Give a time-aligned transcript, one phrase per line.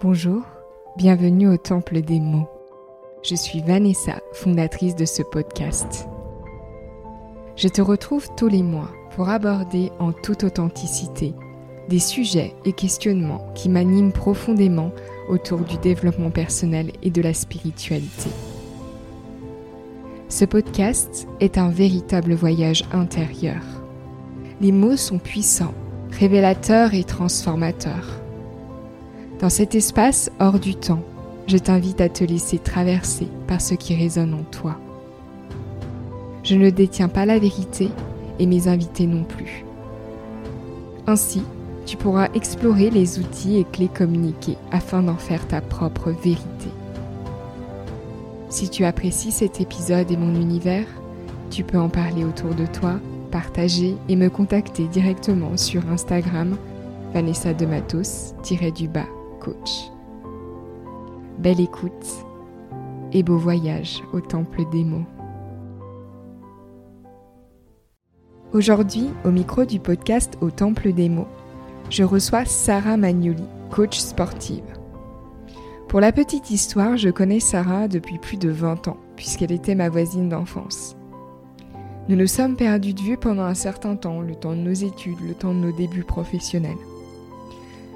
[0.00, 0.42] Bonjour,
[0.96, 2.46] bienvenue au Temple des mots.
[3.24, 6.06] Je suis Vanessa, fondatrice de ce podcast.
[7.56, 11.34] Je te retrouve tous les mois pour aborder en toute authenticité
[11.88, 14.92] des sujets et questionnements qui m'animent profondément
[15.28, 18.30] autour du développement personnel et de la spiritualité.
[20.28, 23.62] Ce podcast est un véritable voyage intérieur.
[24.60, 25.74] Les mots sont puissants,
[26.12, 28.20] révélateurs et transformateurs.
[29.40, 31.02] Dans cet espace hors du temps,
[31.46, 34.76] je t'invite à te laisser traverser par ce qui résonne en toi.
[36.42, 37.90] Je ne détiens pas la vérité
[38.40, 39.64] et mes invités non plus.
[41.06, 41.42] Ainsi,
[41.86, 46.70] tu pourras explorer les outils et clés communiqués afin d'en faire ta propre vérité.
[48.48, 50.86] Si tu apprécies cet épisode et mon univers,
[51.50, 52.94] tu peux en parler autour de toi,
[53.30, 56.56] partager et me contacter directement sur Instagram
[57.14, 59.17] Vanessa de Matos-du-bas
[59.48, 59.90] coach.
[61.38, 62.24] Belle écoute
[63.12, 65.06] et beau voyage au temple des mots.
[68.52, 71.28] Aujourd'hui, au micro du podcast Au temple des mots,
[71.90, 74.64] je reçois Sarah Magnoli, coach sportive.
[75.88, 79.88] Pour la petite histoire, je connais Sarah depuis plus de 20 ans, puisqu'elle était ma
[79.88, 80.96] voisine d'enfance.
[82.08, 85.20] Nous nous sommes perdus de vue pendant un certain temps, le temps de nos études,
[85.26, 86.76] le temps de nos débuts professionnels.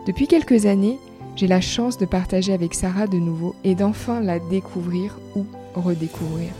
[0.07, 0.99] Depuis quelques années,
[1.37, 6.51] j'ai la chance de partager avec Sarah de nouveau et d'enfin la découvrir ou redécouvrir.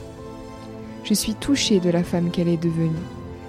[1.05, 2.91] Je suis touchée de la femme qu'elle est devenue.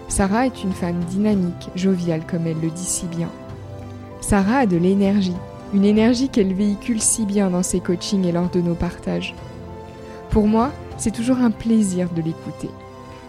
[0.10, 3.30] Sarah est une femme dynamique, joviale comme elle le dit si bien.
[4.22, 5.36] Sarah a de l'énergie,
[5.74, 9.34] une énergie qu'elle véhicule si bien dans ses coachings et lors de nos partages.
[10.30, 12.70] Pour moi, c'est toujours un plaisir de l'écouter.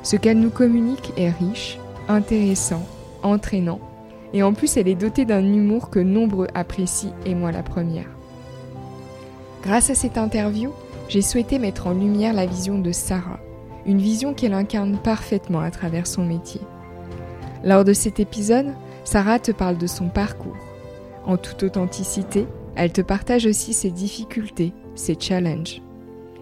[0.02, 1.78] Ce qu'elle nous communique est riche,
[2.08, 2.86] intéressant,
[3.22, 3.80] entraînant
[4.34, 8.10] et en plus elle est dotée d'un humour que nombreux apprécient et moi la première.
[9.62, 10.72] Grâce à cette interview,
[11.08, 13.40] j'ai souhaité mettre en lumière la vision de Sarah,
[13.86, 16.60] une vision qu'elle incarne parfaitement à travers son métier.
[17.62, 20.56] Lors de cet épisode, Sarah te parle de son parcours.
[21.24, 25.80] En toute authenticité, elle te partage aussi ses difficultés, ses challenges.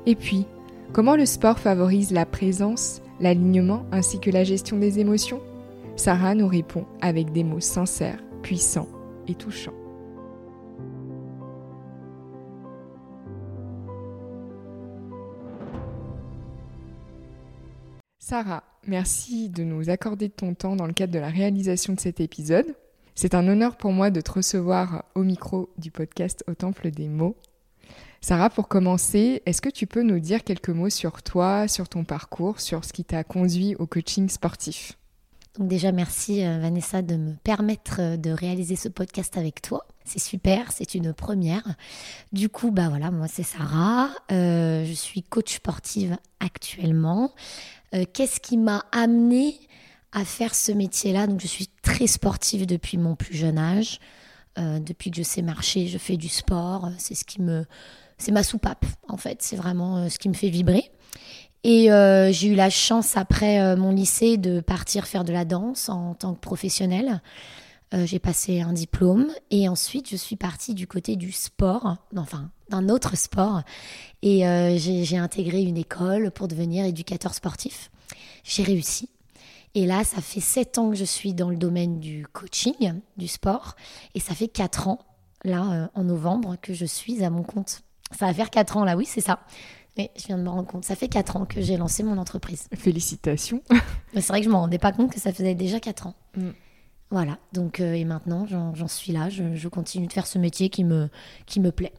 [0.06, 0.47] Et puis,
[0.93, 5.41] comment le sport favorise la présence, l'alignement ainsi que la gestion des émotions?
[5.97, 8.89] Sarah nous répond avec des mots sincères, puissants
[9.29, 9.75] et touchants.
[18.19, 22.01] Sarah, merci de nous accorder de ton temps dans le cadre de la réalisation de
[22.01, 22.75] cet épisode.
[23.15, 27.09] C'est un honneur pour moi de te recevoir au micro du podcast Au Temple des
[27.09, 27.37] mots.
[28.23, 32.05] Sarah, pour commencer, est-ce que tu peux nous dire quelques mots sur toi, sur ton
[32.05, 34.97] parcours, sur ce qui t'a conduit au coaching sportif?
[35.59, 39.87] Donc déjà, merci euh, Vanessa de me permettre euh, de réaliser ce podcast avec toi.
[40.05, 41.63] C'est super, c'est une première.
[42.33, 47.33] Du coup, bah voilà, moi c'est Sarah, euh, je suis coach sportive actuellement.
[48.15, 49.55] Qu'est-ce qui m'a amené
[50.12, 51.27] à faire ce métier-là?
[51.27, 54.01] Donc je suis très sportive depuis mon plus jeune âge.
[54.57, 56.89] depuis que je sais marcher, je fais du sport.
[56.97, 57.67] C'est ce qui me,
[58.17, 59.43] c'est ma soupape en fait.
[59.43, 60.91] C'est vraiment ce qui me fait vibrer.
[61.65, 65.45] Et euh, j'ai eu la chance après euh, mon lycée de partir faire de la
[65.45, 67.23] danse en tant que professionnelle.
[67.95, 72.50] Euh, j'ai passé un diplôme et ensuite je suis partie du côté du sport, enfin
[72.69, 73.62] d'un autre sport.
[74.23, 74.45] Et
[74.78, 77.91] j'ai intégré une école pour devenir éducateur sportif.
[78.44, 79.09] J'ai réussi.
[79.75, 83.29] Et là, ça fait sept ans que je suis dans le domaine du coaching, du
[83.29, 83.75] sport.
[84.15, 85.00] Et ça fait quatre ans,
[85.44, 87.83] là, en novembre, que je suis à mon compte.
[88.19, 89.41] Ça va faire quatre ans, là, oui, c'est ça.
[89.99, 90.85] Oui, je viens de me rendre compte.
[90.85, 92.69] Ça fait 4 ans que j'ai lancé mon entreprise.
[92.75, 93.63] Félicitations.
[94.15, 96.15] c'est vrai que je ne me rendais pas compte que ça faisait déjà 4 ans.
[96.37, 96.51] Mm.
[97.11, 100.83] Voilà, donc euh, et maintenant j'en suis là, je, continue de faire ce métier qui
[100.83, 101.11] me,
[101.45, 101.93] qui me plaît.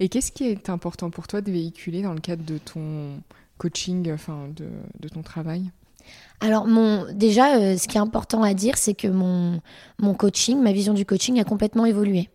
[0.00, 3.22] Et qu'est-ce qui est important pour toi de véhiculer dans le cadre de ton
[3.56, 4.68] coaching, enfin de,
[5.00, 5.70] de ton travail?
[6.40, 9.62] Alors mon, déjà, euh, ce qui est important à dire, c'est que mon,
[9.98, 12.28] mon coaching, ma vision du coaching a complètement évolué.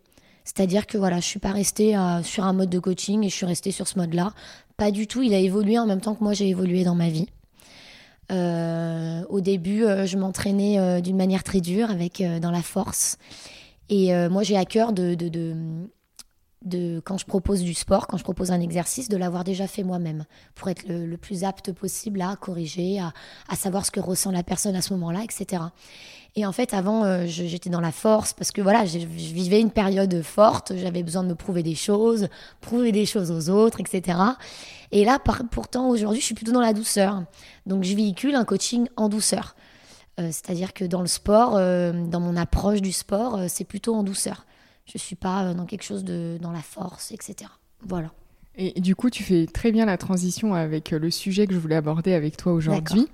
[0.44, 3.36] C'est-à-dire que voilà, je suis pas restée euh, sur un mode de coaching et je
[3.36, 4.34] suis restée sur ce mode-là.
[4.78, 7.10] Pas du tout, il a évolué en même temps que moi j'ai évolué dans ma
[7.10, 7.28] vie.
[8.31, 13.18] Euh, au début, euh, je m'entraînais euh, d'une manière très dure, avec dans la force.
[13.90, 15.16] Et moi, j'ai à cœur de,
[17.04, 20.25] quand je propose du sport, quand je propose un exercice, de l'avoir déjà fait moi-même,
[20.56, 23.13] pour être le, plus apte possible à corriger, à,
[23.50, 25.63] à, savoir ce que ressent la personne à ce moment-là, etc.
[26.36, 29.69] Et en fait, avant, euh, j'étais dans la force parce que voilà, je, vivais une
[29.69, 32.27] période forte, j'avais besoin de me prouver des choses,
[32.60, 34.18] prouver des choses aux autres, etc.
[34.92, 35.19] Et là,
[35.51, 37.24] pourtant, aujourd'hui, je suis plutôt dans la douceur.
[37.68, 39.56] Donc, je véhicule un coaching en douceur.
[40.19, 44.01] Euh, c'est-à-dire que dans le sport, euh, dans mon approche du sport, c'est plutôt en
[44.04, 44.45] douceur.
[44.85, 47.50] Je suis pas dans quelque chose de dans la force, etc.
[47.81, 48.12] Voilà.
[48.56, 51.75] Et du coup, tu fais très bien la transition avec le sujet que je voulais
[51.75, 53.07] aborder avec toi aujourd'hui.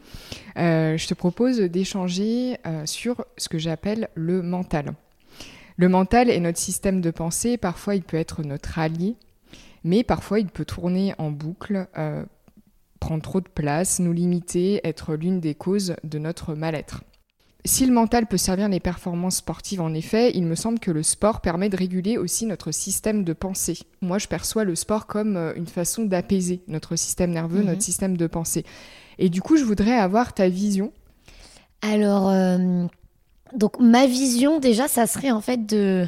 [0.58, 4.96] je te propose d'échanger sur ce que j'appelle le mental.
[5.80, 7.56] Le mental est notre système de pensée.
[7.56, 9.16] Parfois, il peut être notre allié,
[9.86, 12.26] mais parfois, il peut tourner en boucle, euh,
[13.00, 17.06] prendre trop de place, nous limiter, être l'une des causes de notre mal-être.
[17.66, 21.04] Si le mental peut servir les performances sportives, en effet, il me semble que le
[21.04, 23.80] sport permet de réguler aussi notre système de pensée.
[24.02, 27.82] Moi, je perçois le sport comme euh, une façon d'apaiser notre système nerveux, notre mhm.
[27.82, 28.66] système de pensée.
[29.18, 30.94] Et du coup, je voudrais avoir ta vision.
[31.82, 32.86] Alors, euh,
[33.54, 36.08] donc ma vision déjà, ça serait en fait de,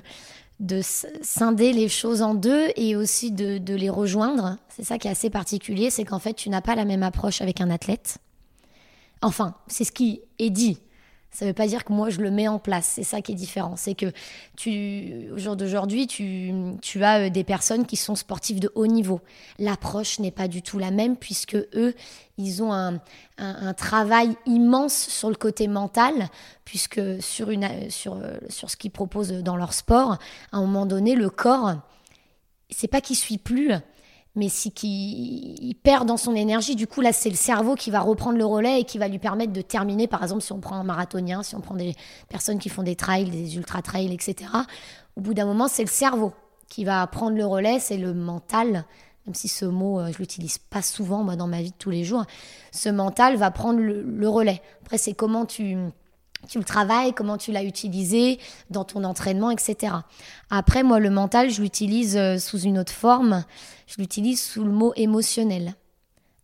[0.59, 0.81] de
[1.21, 4.57] scinder les choses en deux et aussi de, de les rejoindre.
[4.69, 7.42] C'est ça qui est assez particulier, c'est qu'en fait tu n'as pas la même approche
[7.42, 8.18] avec un athlète.
[9.21, 10.80] Enfin, c'est ce qui est dit.
[11.31, 12.86] Ça ne veut pas dire que moi je le mets en place.
[12.86, 13.75] C'est ça qui est différent.
[13.78, 14.12] C'est que
[14.57, 18.88] tu, au jour d'aujourd'hui, tu, tu as euh, des personnes qui sont sportives de haut
[18.88, 19.22] niveau.
[19.57, 21.95] L'approche n'est pas du tout la même puisque eux,
[22.38, 23.00] ils ont un,
[23.38, 26.13] un, travail immense sur le côté mental,
[26.66, 30.18] puisque sur, une, sur, euh, sur ce qu'ils proposent dans leur sport,
[30.51, 31.75] à un moment donné, le corps,
[32.69, 33.72] c'est pas qu'il suit plus,
[34.36, 38.00] mais si qu'il perd dans son énergie, du coup là c'est le cerveau qui va
[38.00, 40.07] reprendre le relais et qui va lui permettre de terminer.
[40.07, 41.95] Par exemple, si on prend un marathonien, si on prend des
[42.30, 44.50] personnes qui font des trails, des ultra trails, etc.
[45.16, 46.33] Au bout d'un moment, c'est le cerveau
[46.69, 48.86] qui va prendre le relais, c'est le mental.
[49.25, 51.92] Même si ce mot, euh, je l'utilise pas souvent moi dans ma vie de tous
[51.92, 52.25] les jours,
[52.72, 54.62] ce mental va prendre le relais.
[54.81, 55.78] Après, c'est comment tu
[56.47, 58.39] tu le travailles, comment tu l'as utilisé
[58.69, 59.93] dans ton entraînement, etc.
[60.49, 63.43] Après, moi, le mental, je l'utilise euh, sous une autre forme.
[63.88, 65.75] Je l'utilise sous le mot émotionnel.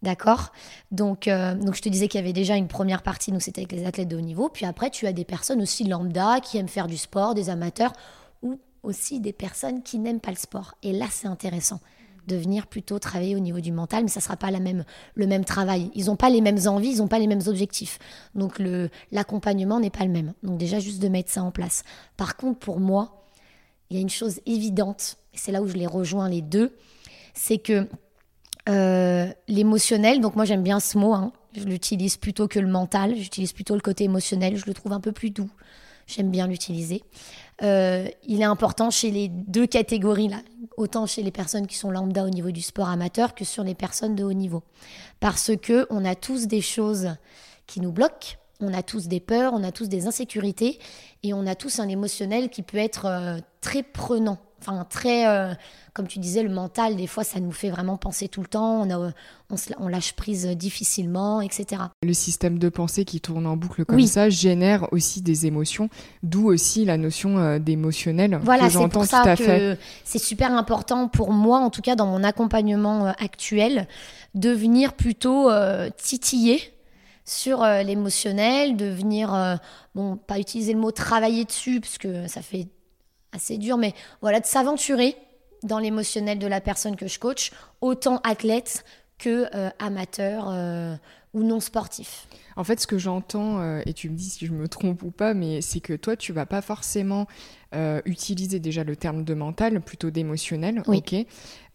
[0.04, 0.52] D'accord?
[0.92, 3.62] Donc, euh, donc, je te disais qu'il y avait déjà une première partie, nous, c'était
[3.62, 4.50] avec les athlètes de haut niveau.
[4.50, 7.94] Puis après, tu as des personnes aussi lambda qui aiment faire du sport, des amateurs,
[8.44, 10.76] ou aussi des personnes qui n'aiment pas le sport.
[10.84, 11.80] Et là, c'est intéressant
[12.28, 14.84] de venir plutôt travailler au niveau du mental, mais ça ne sera pas la même,
[15.16, 15.90] le même travail.
[15.96, 18.00] Ils n'ont pas les mêmes envies, ils n'ont pas les mêmes objectifs.
[18.36, 18.62] Donc
[19.12, 20.34] l'accompagnement n'est pas le même.
[20.44, 21.84] Donc déjà juste de mettre ça en place.
[22.18, 23.26] Par contre, pour moi,
[23.90, 26.76] il y a une chose évidente, et c'est là où je les rejoins les deux,
[27.34, 27.88] c'est que
[28.68, 33.16] euh, l'émotionnel, donc moi j'aime bien ce mot, hein, je l'utilise plutôt que le mental,
[33.16, 35.50] j'utilise plutôt le côté émotionnel, je le trouve un peu plus doux,
[36.06, 37.04] j'aime bien l'utiliser.
[37.64, 40.38] Euh, il est important chez les deux catégories là,
[40.78, 43.74] autant chez les personnes qui sont lambda au niveau du sport amateur que sur les
[43.74, 44.64] personnes de haut niveau,
[45.20, 47.16] parce que on a tous des choses
[47.66, 50.80] qui nous bloquent, on a tous des peurs, on a tous des insécurités
[51.24, 55.54] et on a tous un émotionnel qui peut être euh, très prenant enfin très, euh,
[55.94, 58.82] comme tu disais, le mental, des fois, ça nous fait vraiment penser tout le temps,
[58.82, 59.12] on, a,
[59.80, 61.84] on, lâche prise difficilement, etc.
[62.04, 65.90] Le système de pensée qui tourne en boucle comme ça génère aussi des émotions,
[66.24, 71.32] d'où aussi la notion euh, d'émotionnel voilà, c'est pour ça que C'est super important pour
[71.32, 73.88] moi, en tout cas dans mon accompagnement euh, actuel,
[74.36, 75.50] de venir plutôt
[75.98, 76.62] titiller
[77.26, 79.60] sur l'émotionnel, de venir,
[79.96, 82.68] bon, pas utiliser le mot travailler dessus, parce que ça fait
[83.32, 85.16] assez dur, mais voilà, de s'aventurer
[85.64, 87.52] dans l'émotionnel de la personne que je coach,
[87.82, 88.84] autant athlète
[89.18, 90.96] que euh, amateur euh,
[91.34, 92.28] ou non sportif.
[92.56, 95.12] En fait, ce que j'entends, euh, et tu me dis si je me trompe ou
[95.12, 97.28] pas, mais c'est que toi, tu vas pas forcément
[98.06, 101.04] utiliser déjà le terme de mental, plutôt d'émotionnel, oui.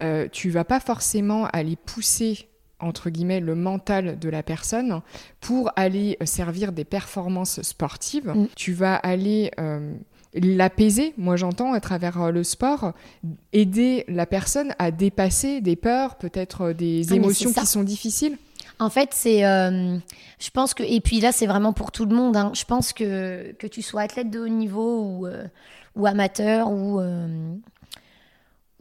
[0.01, 2.49] ok Tu vas pas forcément aller pousser
[2.81, 5.03] entre guillemets le mental de la personne
[5.41, 8.33] pour aller servir des performances sportives.
[8.35, 8.47] Mm.
[8.57, 9.51] Tu vas aller
[10.35, 12.93] l'apaiser, moi j'entends à travers euh, le sport,
[13.53, 18.39] aider la personne à dépasser des peurs, peut-être euh, des ah, émotions qui sont difficiles.
[18.79, 19.99] En fait, c'est, euh,
[20.41, 22.37] je pense que, et puis là, c'est vraiment pour tout le monde.
[22.37, 22.53] Hein.
[22.55, 25.29] je pense que que tu sois athlète de haut niveau ou,
[25.95, 27.01] ou amateur ou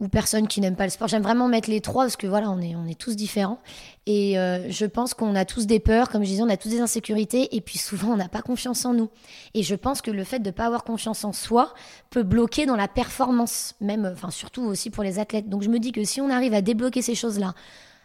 [0.02, 1.06] ou personne qui n'aime pas le sport.
[1.06, 3.60] J'aime vraiment mettre les trois parce que voilà, on est, on est tous différents.
[4.06, 6.70] Et euh, je pense qu'on a tous des peurs, comme je disais, on a tous
[6.70, 9.10] des insécurités et puis souvent on n'a pas confiance en nous.
[9.54, 11.72] Et je pense que le fait de ne pas avoir confiance en soi
[12.10, 15.48] peut bloquer dans la performance, même, enfin surtout aussi pour les athlètes.
[15.48, 17.54] Donc je me dis que si on arrive à débloquer ces choses-là,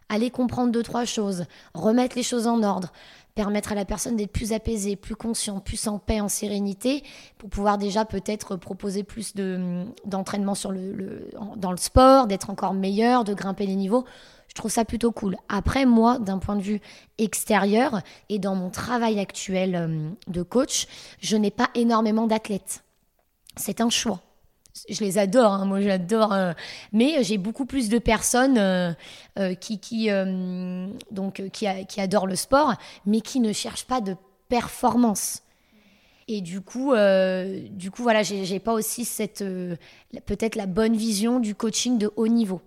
[0.07, 2.93] aller comprendre deux, trois choses, remettre les choses en ordre,
[3.37, 7.03] permettre à la personne d'être plus apaisée, plus conscient, plus en paix, en sérénité,
[7.37, 12.73] pour pouvoir déjà peut-être proposer plus de, d'entraînement sur le, dans le sport, d'être encore
[12.73, 14.05] meilleur, de grimper les niveaux.
[14.47, 15.37] Je trouve ça plutôt cool.
[15.49, 16.81] Après, moi, d'un point de vue
[17.19, 20.87] extérieur et dans mon travail actuel euh, de coach,
[21.19, 22.83] je n'ai pas énormément d'athlètes.
[23.55, 24.21] C'est un choix
[24.89, 26.53] je les adore, hein, moi j'adore, euh,
[26.91, 28.93] mais j'ai beaucoup plus de personnes euh,
[29.39, 30.09] euh, qui,
[31.11, 32.73] donc, qui, qui, adorent le sport,
[33.05, 34.15] mais qui ne cherchent pas de
[34.49, 35.43] performance.
[36.27, 36.93] Et du coup,
[37.71, 39.43] du coup voilà, j'ai pas aussi cette
[40.25, 42.61] peut-être la bonne vision du coaching de haut niveau.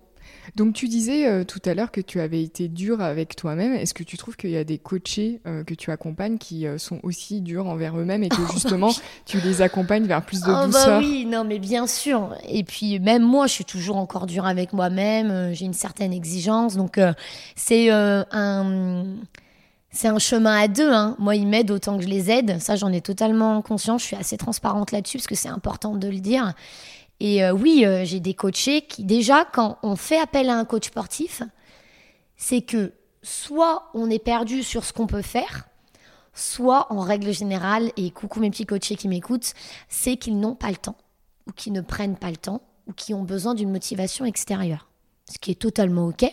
[0.56, 3.72] Donc tu disais euh, tout à l'heure que tu avais été dur avec toi-même.
[3.72, 6.78] Est-ce que tu trouves qu'il y a des coachés euh, que tu accompagnes qui euh,
[6.78, 8.90] sont aussi durs envers eux-mêmes et que justement
[9.26, 10.86] tu les accompagnes vers plus de oh, douceur?
[10.86, 12.34] bah oui, non mais bien sûr.
[12.48, 15.52] Et puis même moi, je suis toujours encore dur avec moi-même.
[15.54, 16.98] J'ai une certaine exigence, donc
[17.56, 19.04] c'est un
[19.92, 20.92] c'est un chemin à deux.
[20.92, 21.16] Hein.
[21.18, 22.60] Moi, ils m'aident autant que je les aide.
[22.60, 24.02] Ça, j'en ai totalement conscience.
[24.02, 26.54] Je suis assez transparente là-dessus parce que c'est important de le dire.
[27.20, 30.64] Et euh, oui, euh, j'ai des coachés qui, déjà, quand on fait appel à un
[30.64, 31.42] coach sportif,
[32.36, 35.68] c'est que soit on est perdu sur ce qu'on peut faire,
[36.32, 39.52] soit en règle générale, et coucou mes petits coachés qui m'écoutent,
[39.90, 40.96] c'est qu'ils n'ont pas le temps,
[41.46, 44.88] ou qu'ils ne prennent pas le temps, ou qui ont besoin d'une motivation extérieure.
[45.30, 46.24] Ce qui est totalement OK.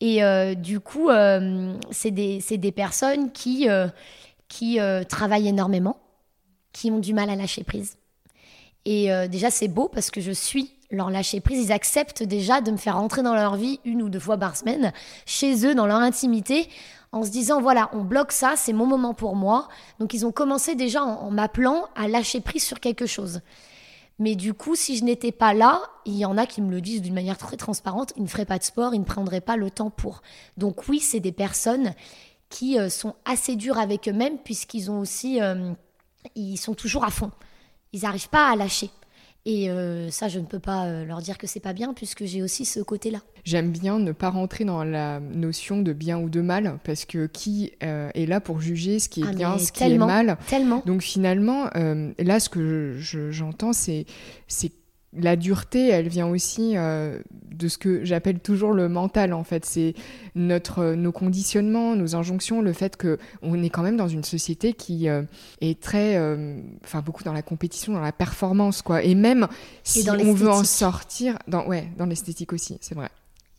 [0.00, 1.08] Et euh, du coup,
[1.90, 3.66] c'est des, des, personnes qui,
[4.46, 5.98] qui travaillent énormément,
[6.72, 7.96] qui ont du mal à lâcher prise
[8.86, 11.66] et euh, déjà, c'est beau parce que je suis leur lâcher prise.
[11.66, 14.56] Ils acceptent déjà de me faire rentrer dans leur vie une ou deux fois par
[14.56, 14.92] semaine,
[15.26, 16.68] chez eux, dans leur intimité,
[17.10, 19.66] en se disant voilà, on bloque ça, c'est mon moment pour moi.
[19.98, 23.40] Donc, ils ont commencé déjà en, m'appelant à lâcher prise sur quelque chose.
[24.20, 26.80] Mais du coup, si je n'étais pas là, il y en a qui me le
[26.80, 29.56] disent d'une manière très transparente, ils ne feraient pas de sport, ils ne prendraient pas
[29.56, 30.22] le temps pour.
[30.56, 31.92] Donc oui, c'est des personnes
[32.50, 35.72] qui euh, sont assez dures avec eux-mêmes puisqu'ils ont aussi, euh,
[36.36, 37.32] ils sont toujours à fond
[37.96, 38.90] ils n'arrivent pas à lâcher.
[39.48, 42.24] Et euh, ça, je ne peux pas euh, leur dire que c'est pas bien, puisque
[42.24, 43.20] j'ai aussi ce côté-là.
[43.44, 47.26] J'aime bien ne pas rentrer dans la notion de bien ou de mal, parce que
[47.26, 50.36] qui euh, est là pour juger ce qui est ah, bien, ce qui est mal
[50.48, 50.82] Tellement.
[50.84, 54.04] Donc finalement, là, ce que j'entends, c'est
[54.48, 54.72] c'est
[55.18, 57.20] la dureté, elle vient aussi euh,
[57.50, 59.64] de ce que j'appelle toujours le mental, en fait.
[59.64, 59.94] C'est
[60.34, 65.08] notre, nos conditionnements, nos injonctions, le fait qu'on est quand même dans une société qui
[65.08, 65.22] euh,
[65.60, 69.02] est très, euh, enfin, beaucoup dans la compétition, dans la performance, quoi.
[69.02, 69.48] Et même
[69.82, 73.08] si on veut en sortir, dans, ouais, dans l'esthétique aussi, c'est vrai.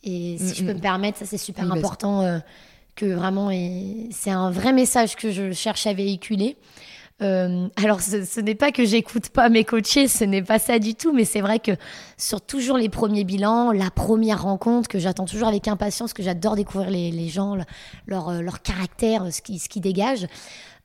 [0.04, 2.40] Et si je peux me permettre, ça c'est super important,
[2.94, 3.50] que vraiment,
[4.10, 6.56] c'est un vrai message que je cherche à véhiculer.
[7.20, 10.94] Euh, alors, ce, n'est pas que j'écoute pas mes coachés, ce n'est pas ça du
[10.94, 11.72] tout, mais c'est vrai que
[12.16, 16.54] sur toujours les premiers bilans, la première rencontre que j'attends toujours avec impatience, que j'adore
[16.54, 17.56] découvrir les, gens,
[18.06, 20.26] leur, euh, leur caractère, ce qui, ce qui dégage.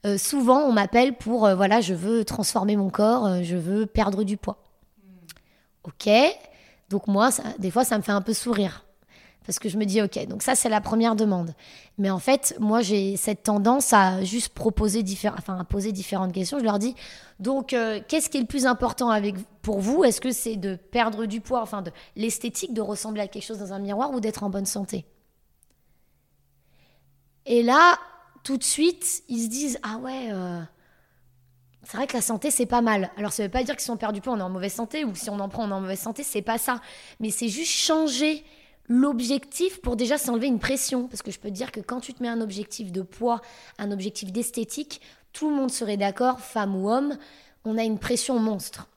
[0.05, 4.37] Euh, souvent, on m'appelle pour voilà, je veux transformer mon corps, je veux perdre du
[4.37, 4.57] poids.
[5.83, 6.09] Ok,
[6.89, 8.83] donc moi, ça, des fois, ça me fait un peu sourire
[9.45, 11.53] parce que je me dis, ok, donc ça c'est la première demande.
[11.97, 15.03] Mais en fait, moi j'ai cette tendance à juste proposer
[15.38, 16.59] enfin à poser différentes questions.
[16.59, 16.95] Je leur dis,
[17.39, 20.03] donc euh, qu'est-ce qui est le plus important avec pour vous?
[20.03, 23.59] Est-ce que c'est de perdre du poids, enfin de l'esthétique, de ressembler à quelque chose
[23.59, 25.05] dans un miroir ou d'être en bonne santé?
[27.45, 27.97] Et là,
[28.43, 30.29] tout de suite, ils se disent, ah ouais.
[30.31, 30.62] Euh,
[31.83, 33.12] c'est vrai que la santé, c'est pas mal.
[33.17, 34.73] Alors, ça veut pas dire que si on perd du poids, on est en mauvaise
[34.73, 36.79] santé, ou si on en prend, on est en mauvaise santé, c'est pas ça.
[37.19, 38.45] Mais c'est juste changer
[38.87, 41.07] l'objectif pour déjà s'enlever une pression.
[41.07, 43.41] Parce que je peux te dire que quand tu te mets un objectif de poids,
[43.77, 47.17] un objectif d'esthétique, tout le monde serait d'accord, femme ou homme,
[47.65, 48.87] on a une pression monstre.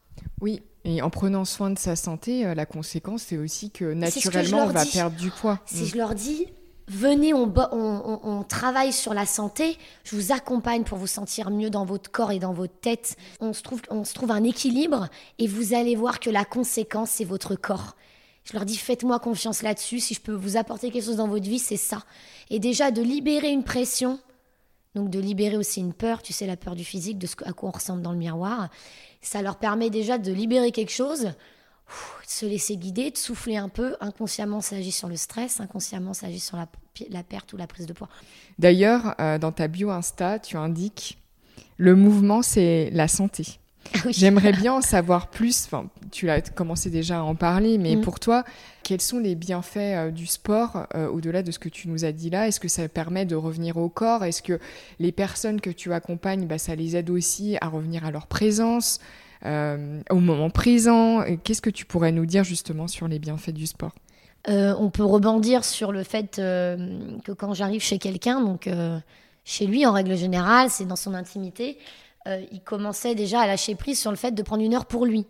[0.40, 4.64] Oui, et en prenant soin de sa santé, euh, la conséquence, c'est aussi que naturellement,
[4.64, 5.58] on va perdre du poids.
[5.66, 5.86] Si mm.
[5.86, 6.46] je leur dis,
[6.88, 11.84] venez, on, on, travaille sur la santé, je vous accompagne pour vous sentir mieux dans
[11.84, 13.16] votre corps et dans votre tête.
[13.40, 17.10] On se trouve, on se trouve un équilibre et vous allez voir que la conséquence,
[17.10, 17.96] c'est votre corps.
[18.46, 19.98] Je leur dis faites-moi confiance là-dessus.
[20.00, 22.04] Si je peux vous apporter quelque chose dans votre vie, c'est ça.
[22.48, 24.20] Et déjà de libérer une pression,
[24.94, 27.52] donc de libérer aussi une peur, tu sais, la peur du physique, de ce à
[27.52, 28.68] quoi on ressemble dans le miroir.
[29.20, 31.32] Ça leur permet déjà de libérer quelque chose, de
[32.24, 33.96] se laisser guider, de souffler un peu.
[34.00, 37.86] Inconsciemment, ça agit sur le stress, inconsciemment, ça agit sur la, perte ou la prise
[37.86, 38.08] de poids.
[38.60, 41.18] D'ailleurs, euh, dans ta bio Insta, tu indiques
[41.78, 43.58] le mouvement, c'est la santé.
[44.08, 45.64] J'aimerais bien en savoir plus.
[45.66, 48.00] Enfin, tu as commencé déjà à en parler, mais mm.
[48.00, 48.44] pour toi,
[48.82, 52.12] quels sont les bienfaits euh, du sport euh, au-delà de ce que tu nous as
[52.12, 52.48] dit là?
[52.48, 54.24] Est-ce que ça permet de revenir au corps?
[54.24, 54.58] Est-ce que
[54.98, 59.00] les personnes que tu accompagnes, bah, ça les aide aussi à revenir à leur présence,
[59.44, 61.24] euh, au moment présent?
[61.44, 63.92] Qu'est-ce que tu pourrais nous dire justement sur les bienfaits du sport?
[64.48, 68.68] On peut rebondir sur le fait que quand j'arrive chez quelqu'un, donc
[69.44, 71.78] chez lui en règle générale, c'est dans son intimité.
[72.26, 75.06] Euh, il commençait déjà à lâcher prise sur le fait de prendre une heure pour
[75.06, 75.26] lui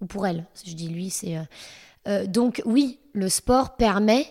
[0.00, 0.46] ou pour elle.
[0.64, 1.36] Je dis lui, c'est.
[1.36, 1.42] Euh,
[2.08, 4.26] euh, donc oui, le sport permet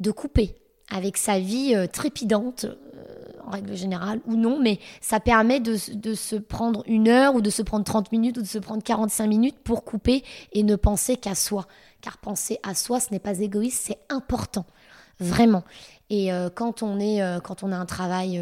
[0.00, 0.54] de couper
[0.90, 2.66] avec sa vie trépidante,
[3.46, 7.40] en règle générale, ou non, mais ça permet de, de, se prendre une heure ou
[7.40, 10.76] de se prendre 30 minutes ou de se prendre 45 minutes pour couper et ne
[10.76, 11.66] penser qu'à soi.
[12.02, 14.66] Car penser à soi, ce n'est pas égoïste, c'est important.
[15.20, 15.64] vraiment.
[16.10, 18.38] Et quand, on est, quand on a un travail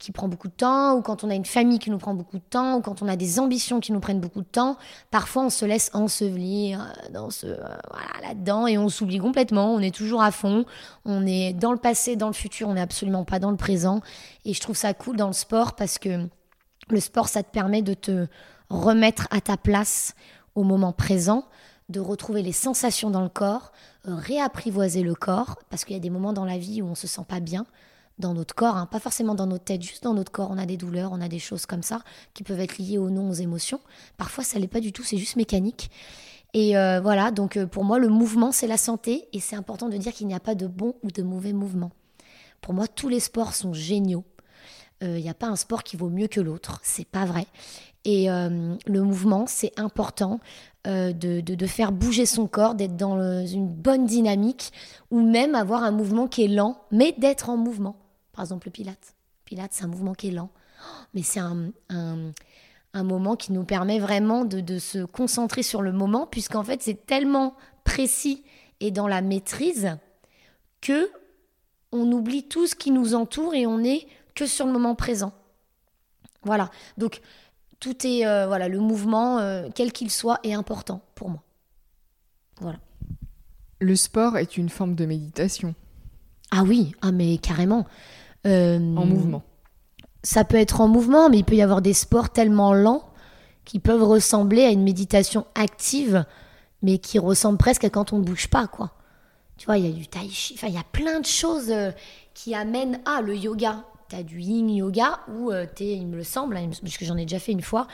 [0.00, 2.38] qui prend beaucoup de temps, ou quand on a une famille qui nous prend beaucoup
[2.38, 4.78] de temps, ou quand on a des ambitions qui nous prennent beaucoup de temps,
[5.10, 9.74] parfois on se laisse ensevelir dans ce, voilà, là-dedans et on s'oublie complètement.
[9.74, 10.64] On est toujours à fond.
[11.04, 12.68] On est dans le passé, dans le futur.
[12.68, 14.00] On n'est absolument pas dans le présent.
[14.46, 16.26] Et je trouve ça cool dans le sport parce que
[16.88, 18.26] le sport, ça te permet de te
[18.70, 20.14] remettre à ta place
[20.54, 21.44] au moment présent,
[21.90, 23.70] de retrouver les sensations dans le corps,
[24.08, 26.94] euh, réapprivoiser le corps, parce qu'il y a des moments dans la vie où on
[26.94, 27.66] se sent pas bien
[28.20, 30.66] dans notre corps, hein, pas forcément dans notre tête, juste dans notre corps, on a
[30.66, 32.00] des douleurs, on a des choses comme ça
[32.34, 33.80] qui peuvent être liées ou non aux émotions.
[34.16, 35.90] Parfois, ça l'est pas du tout, c'est juste mécanique.
[36.52, 39.88] Et euh, voilà, donc euh, pour moi, le mouvement, c'est la santé, et c'est important
[39.88, 41.90] de dire qu'il n'y a pas de bon ou de mauvais mouvement.
[42.60, 44.24] Pour moi, tous les sports sont géniaux.
[45.02, 47.46] Il n'y a pas un sport qui vaut mieux que l'autre, c'est pas vrai.
[48.04, 50.40] Et le mouvement, c'est important.
[50.86, 54.72] Euh, de, faire bouger son corps, d'être dans une bonne dynamique,
[55.10, 57.96] ou même avoir un mouvement qui est lent, mais d'être en mouvement.
[58.40, 59.14] Par exemple, le Pilate.
[59.44, 60.48] Pilate, c'est un mouvement qui est lent,
[61.12, 61.72] mais c'est un,
[62.94, 67.54] moment qui nous permet vraiment de, se concentrer sur le moment, puisqu'en fait, c'est tellement
[67.84, 68.42] précis
[68.80, 69.94] et dans la maîtrise
[70.80, 71.10] que
[71.92, 75.34] on oublie tout ce qui nous entoure et on est que sur le moment présent.
[76.42, 76.70] Voilà.
[76.96, 77.20] Donc,
[77.78, 81.42] tout est euh, voilà le mouvement euh, quel qu'il soit est important pour moi
[82.58, 82.78] voilà
[83.80, 85.74] le sport est une forme de méditation
[86.50, 87.86] ah oui ah mais carrément
[88.44, 89.42] en mouvement.
[90.22, 93.04] Ça peut être en mouvement mais il peut y avoir des sports tellement lents
[93.64, 96.24] qui peuvent ressembler à une méditation active
[96.82, 98.92] mais qui ressemblent presque à quand on ne bouge pas quoi.
[99.56, 101.72] Tu vois il y a du tai chi enfin il y a plein de choses
[102.34, 103.84] qui amènent à le yoga.
[104.08, 107.04] Tu as du yin yoga où euh, tu es, il me le semble, hein, puisque
[107.04, 107.86] j'en ai déjà fait une fois,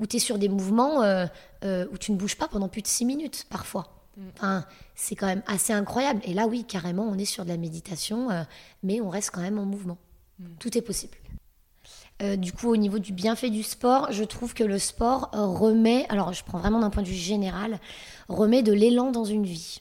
[0.00, 1.26] où tu es sur des mouvements euh,
[1.64, 3.86] euh, où tu ne bouges pas pendant plus de 6 minutes parfois.
[4.34, 4.64] Enfin,
[4.94, 6.20] c'est quand même assez incroyable.
[6.24, 8.28] Et là, oui, carrément, on est sur de la méditation,
[8.82, 9.98] mais on reste quand même en mouvement.
[10.38, 10.44] Mm.
[10.58, 11.16] Tout est possible.
[12.36, 16.32] du coup, au niveau du bienfait du sport, je trouve que le sport remet, alors
[16.32, 17.78] je prends vraiment d'un point de vue général,
[18.28, 19.80] remet de l'élan dans une vie.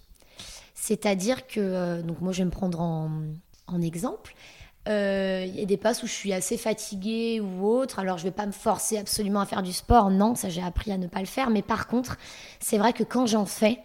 [0.74, 3.12] C'est-à-dire que, donc moi je vais me prendre en,
[3.67, 4.36] en exemple,
[4.89, 7.99] il euh, y a des passes où je suis assez fatiguée ou autre.
[7.99, 10.10] Alors, je vais pas me forcer absolument à faire du sport.
[10.10, 11.51] Non, ça, j'ai appris à ne pas le faire.
[11.51, 12.17] Mais par contre,
[12.60, 13.80] c'est vrai que quand j'en fais,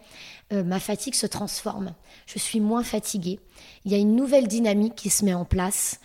[0.55, 1.95] euh, ma fatigue se transforme.
[2.27, 3.41] Je suis moins fatiguée.
[3.85, 6.01] Il y a une nouvelle dynamique qui se met en place.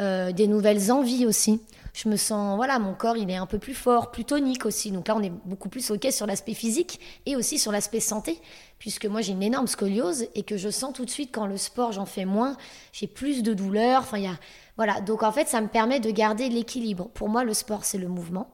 [0.00, 1.60] Euh, des nouvelles envies aussi.
[1.92, 4.90] Je me sens, voilà, mon corps, il est un peu plus fort, plus tonique aussi.
[4.90, 8.40] Donc là, on est beaucoup plus OK sur l'aspect physique et aussi sur l'aspect santé,
[8.80, 11.56] puisque moi, j'ai une énorme scoliose et que je sens tout de suite quand le
[11.56, 12.56] sport, j'en fais moins,
[12.92, 14.00] j'ai plus de douleurs.
[14.00, 14.36] Enfin, il y a,
[14.76, 15.00] voilà.
[15.00, 17.08] Donc en fait, ça me permet de garder l'équilibre.
[17.14, 18.50] Pour moi, le sport, c'est le mouvement.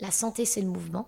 [0.00, 1.06] La santé, c'est le mouvement.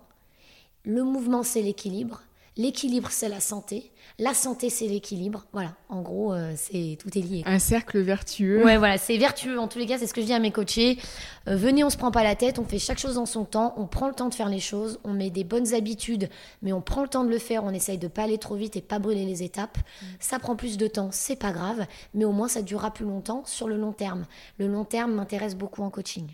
[0.85, 2.21] Le mouvement, c'est l'équilibre.
[2.55, 3.91] L'équilibre, c'est la santé.
[4.19, 5.45] La santé, c'est l'équilibre.
[5.53, 7.43] Voilà, en gros, euh, c'est tout est lié.
[7.47, 8.63] Un cercle vertueux.
[8.63, 9.57] Ouais, voilà, c'est vertueux.
[9.59, 10.99] En tous les cas, c'est ce que je dis à mes coachés.
[11.47, 13.73] Euh, venez, on se prend pas la tête, on fait chaque chose dans son temps,
[13.77, 16.29] on prend le temps de faire les choses, on met des bonnes habitudes,
[16.61, 18.75] mais on prend le temps de le faire, on essaye de pas aller trop vite
[18.75, 19.79] et pas brûler les étapes.
[19.79, 20.05] Mm.
[20.19, 23.43] Ça prend plus de temps, c'est pas grave, mais au moins ça durera plus longtemps
[23.45, 24.25] sur le long terme.
[24.59, 26.27] Le long terme m'intéresse beaucoup en coaching.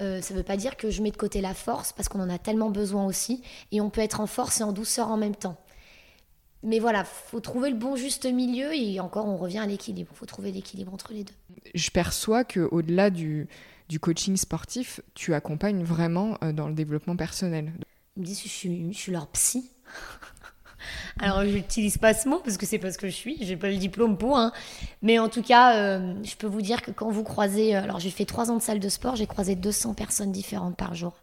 [0.00, 2.20] Euh, ça ne veut pas dire que je mets de côté la force parce qu'on
[2.20, 5.16] en a tellement besoin aussi et on peut être en force et en douceur en
[5.16, 5.56] même temps.
[6.62, 10.10] Mais voilà, faut trouver le bon juste milieu et encore on revient à l'équilibre.
[10.14, 11.34] Il faut trouver l'équilibre entre les deux.
[11.74, 13.48] Je perçois que au-delà du,
[13.90, 17.72] du, coaching sportif, tu accompagnes vraiment euh, dans le développement personnel.
[18.16, 19.70] Ils me disent que je suis, je suis leur psy.
[21.24, 23.70] Alors, je n'utilise pas ce mot parce que c'est parce que je suis, j'ai pas
[23.70, 24.36] le diplôme pour.
[24.36, 24.52] Hein.
[25.00, 27.74] Mais en tout cas, euh, je peux vous dire que quand vous croisez.
[27.74, 30.76] Euh, alors, j'ai fait trois ans de salle de sport, j'ai croisé 200 personnes différentes
[30.76, 31.14] par jour.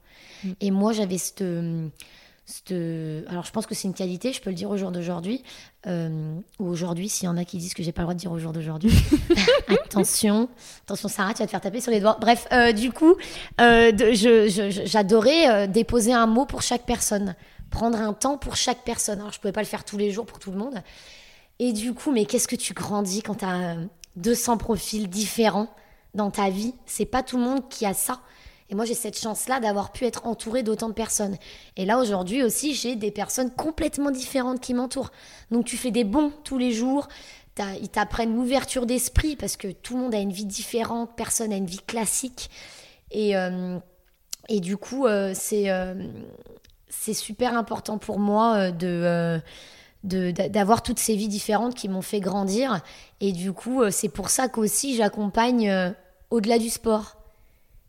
[0.44, 0.50] Mm.
[0.60, 1.44] Et moi, j'avais cette,
[3.30, 5.44] Alors, je pense que c'est une qualité, je peux le dire au jour d'aujourd'hui.
[5.86, 8.20] Euh, ou aujourd'hui, s'il y en a qui disent que j'ai pas le droit de
[8.20, 8.92] dire au jour d'aujourd'hui.
[9.68, 10.50] attention,
[10.84, 12.18] attention, Sarah, tu vas te faire taper sur les doigts.
[12.20, 13.18] Bref, du coup,
[13.60, 17.36] j'adorais déposer un mot pour chaque personne
[17.72, 19.20] prendre un temps pour chaque personne.
[19.20, 20.84] Alors, je pouvais pas le faire tous les jours pour tout le monde.
[21.58, 23.78] Et du coup, mais qu'est-ce que tu grandis quand tu as
[24.18, 25.74] 200 profils différents
[26.14, 26.76] dans ta vie?
[26.86, 28.22] C'est pas tout le monde qui a ça.
[28.70, 31.38] Et moi, j'ai cette chance-là d'avoir pu être entourée d'autant de personnes.
[31.76, 35.12] Et là, aujourd'hui aussi, j'ai des personnes complètement différentes qui m'entourent.
[35.50, 37.08] Donc, tu fais des bons tous les jours.
[37.82, 41.58] Ils t'apprennent l'ouverture d'esprit parce que tout le monde a une vie différente, personne a
[41.58, 42.50] une vie classique.
[43.12, 43.78] Et, euh,
[44.48, 45.94] et du coup, euh, c'est euh,
[46.92, 49.40] c'est super important pour moi euh, euh,
[50.04, 52.82] de d'avoir toutes ces vies différentes qui m'ont fait grandir.
[53.22, 55.94] Et du coup, euh, c'est pour ça qu'aussi j'accompagne
[56.30, 57.18] au-delà du sport.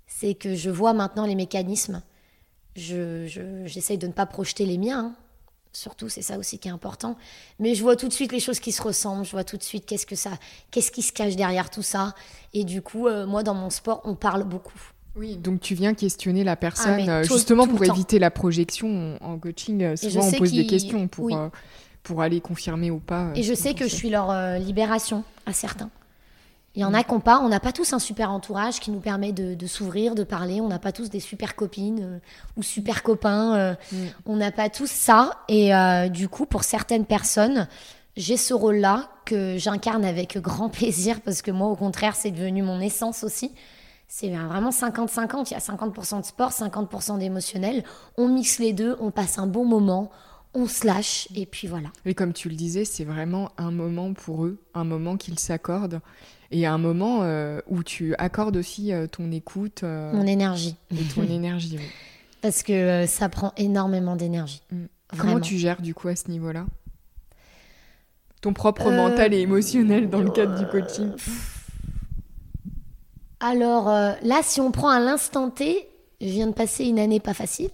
[0.06, 2.02] C'est que je vois maintenant les mécanismes.
[2.76, 3.26] Je,
[3.66, 5.06] j'essaye de ne pas projeter les miens.
[5.06, 5.14] Hein.
[5.74, 7.16] Surtout, c'est ça aussi qui est important.
[7.58, 9.24] Mais je vois tout de suite les choses qui se ressemblent.
[9.24, 10.32] Je vois tout de suite qu'est-ce que ça,
[10.70, 12.14] qu'est-ce qui se cache derrière tout ça.
[12.52, 14.91] Et du coup, euh, moi, dans mon sport, on parle beaucoup.
[15.14, 19.96] Oui, donc tu viens questionner la personne ah, justement pour éviter la projection en coaching.
[19.96, 21.30] Souvent, on pose des questions pour,
[22.02, 23.30] pour aller confirmer ou pas.
[23.34, 25.90] Et je sais que je suis leur libération à certains.
[26.74, 27.40] Il y en a qui n'ont pas.
[27.40, 30.60] On n'a pas tous un super entourage qui nous permet de, s'ouvrir, de parler.
[30.60, 32.18] On n'a pas tous des super copines euh,
[32.56, 33.56] ou super copains.
[33.56, 33.74] Euh.
[33.92, 33.96] Mm.
[34.26, 35.32] On n'a pas tous ça.
[35.48, 37.68] Et euh, du coup, pour certaines personnes,
[38.16, 42.62] j'ai ce rôle-là que j'incarne avec grand plaisir parce que moi, au contraire, c'est devenu
[42.62, 43.52] mon essence aussi.
[44.14, 45.48] C'est vraiment 50-50.
[45.48, 47.82] Il y a 50% de sport, 50% d'émotionnel.
[48.18, 50.10] On mixe les deux, on passe un bon moment
[50.54, 51.88] on se lâche et puis voilà.
[52.04, 56.02] Et comme tu le disais, c'est vraiment un moment pour eux, un moment qu'ils s'accordent
[56.50, 59.82] et un moment euh, où tu accordes aussi euh, ton écoute.
[59.82, 60.76] Euh, Mon énergie.
[60.90, 61.78] Et ton énergie,
[62.42, 64.60] Parce que ça prend énormément d'énergie.
[64.70, 64.84] Mm.
[65.16, 66.66] Comment tu gères du coup à ce niveau-là?
[68.42, 71.12] Ton propre mental et émotionnel dans le cadre du coaching?
[73.42, 75.86] Alors là, si on prend à l'instant T,
[76.20, 77.70] je viens de passer une année pas facile.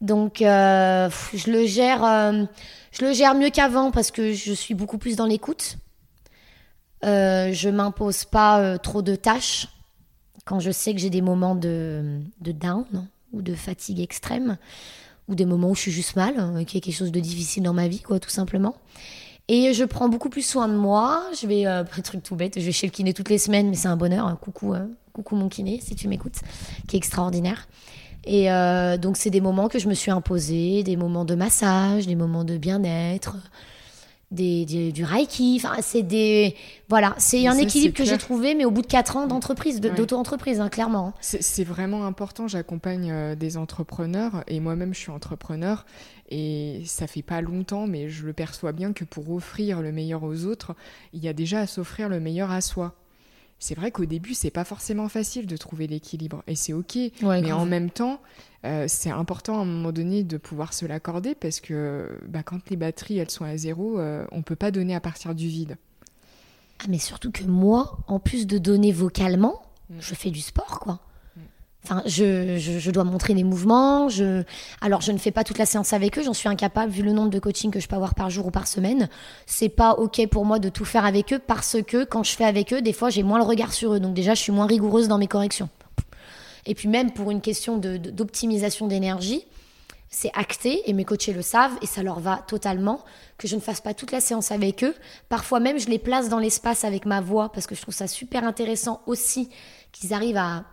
[0.00, 2.00] Donc je le gère,
[2.92, 5.76] je le gère mieux qu'avant parce que je suis beaucoup plus dans l'écoute.
[7.04, 9.68] Euh, je m'impose pas euh, trop de tâches
[10.44, 12.84] quand je sais que j'ai des moments de, de, down
[13.32, 14.56] ou de fatigue extrême
[15.28, 17.20] ou des moments où je suis juste mal, euh, qu'il y a quelque chose de
[17.20, 18.76] difficile dans ma vie, quoi, tout simplement.
[19.48, 21.22] Et je prends beaucoup plus soin de moi.
[21.40, 23.76] Je vais, euh, truc tout bête, je vais chez le kiné toutes les semaines, mais
[23.76, 24.38] c'est un bonheur.
[24.40, 24.74] Coucou,
[25.12, 26.40] coucou mon kiné, si tu m'écoutes,
[26.88, 27.68] qui est extraordinaire.
[28.24, 28.48] Et
[28.98, 32.42] donc, c'est des moments que je me suis imposés, des moments de massage, des moments
[32.42, 33.36] de bien-être,
[34.30, 35.60] des, du Reiki.
[35.62, 36.54] Enfin, c'est des.
[36.88, 40.60] Voilà, c'est un équilibre que j'ai trouvé, mais au bout de 4 ans d'entreprise, d'auto-entreprise,
[40.60, 41.14] hein, clairement.
[41.20, 42.48] C'est vraiment important.
[42.48, 45.84] J'accompagne euh, des entrepreneurs et moi-même, je suis entrepreneur.
[46.28, 50.24] Et ça fait pas longtemps, mais je le perçois bien que pour offrir le meilleur
[50.24, 50.74] aux autres,
[51.12, 52.94] il y a déjà à s'offrir le meilleur à soi.
[53.58, 56.98] C'est vrai qu'au début, c'est pas forcément facile de trouver l'équilibre et c'est ok.
[57.22, 58.20] mais en même temps,
[58.64, 62.68] euh, c'est important à un moment donné de pouvoir se l'accorder parce que bah, quand
[62.68, 65.78] les batteries elles sont à zéro, euh, on peut pas donner à partir du vide.
[66.80, 69.96] Ah, mais surtout que moi, en plus de donner vocalement, mm.
[70.00, 71.00] je fais du sport quoi.
[71.84, 74.08] Enfin, je, je, dois montrer les mouvements.
[74.08, 74.42] Je...
[74.80, 76.22] Alors, je ne fais pas toute la séance avec eux.
[76.24, 78.50] J'en suis incapable, vu le nombre de coaching que je peux avoir par jour ou
[78.50, 79.08] par semaine.
[79.46, 82.44] C'est pas OK pour moi de tout faire avec eux parce que quand je fais
[82.44, 84.00] avec eux, des fois, j'ai moins le regard sur eux.
[84.00, 85.68] Donc, déjà, je suis moins rigoureuse dans mes corrections.
[86.66, 89.44] Et puis même pour une question d'optimisation d'énergie,
[90.10, 93.04] c'est acté et mes coachés le savent et ça leur va totalement
[93.38, 94.94] que je ne fasse pas toute la séance avec eux.
[95.28, 98.06] Parfois même, je les place dans l'espace avec ma voix parce que je trouve ça
[98.06, 99.50] super intéressant aussi
[99.92, 100.64] qu'ils arrivent à,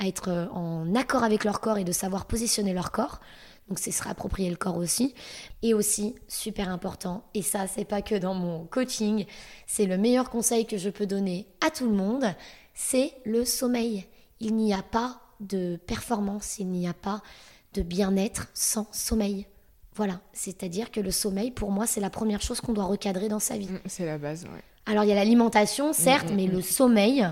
[0.00, 3.20] être euh, en accord avec leur corps et de savoir positionner leur corps.
[3.68, 5.14] Donc c'est se réapproprier le corps aussi.
[5.62, 9.24] Et aussi, super important, et ça c'est pas que dans mon coaching,
[9.66, 12.26] c'est le meilleur conseil que je peux donner à tout le monde,
[12.74, 14.06] c'est le sommeil
[14.40, 17.22] il n'y a pas de performance, il n'y a pas
[17.72, 19.46] de bien-être sans sommeil.
[19.96, 23.38] Voilà, c'est-à-dire que le sommeil, pour moi, c'est la première chose qu'on doit recadrer dans
[23.38, 23.68] sa vie.
[23.68, 24.58] Mm, c'est la base, oui.
[24.86, 27.26] Alors, il y a l'alimentation, mm, certes, mm, mais le sommeil,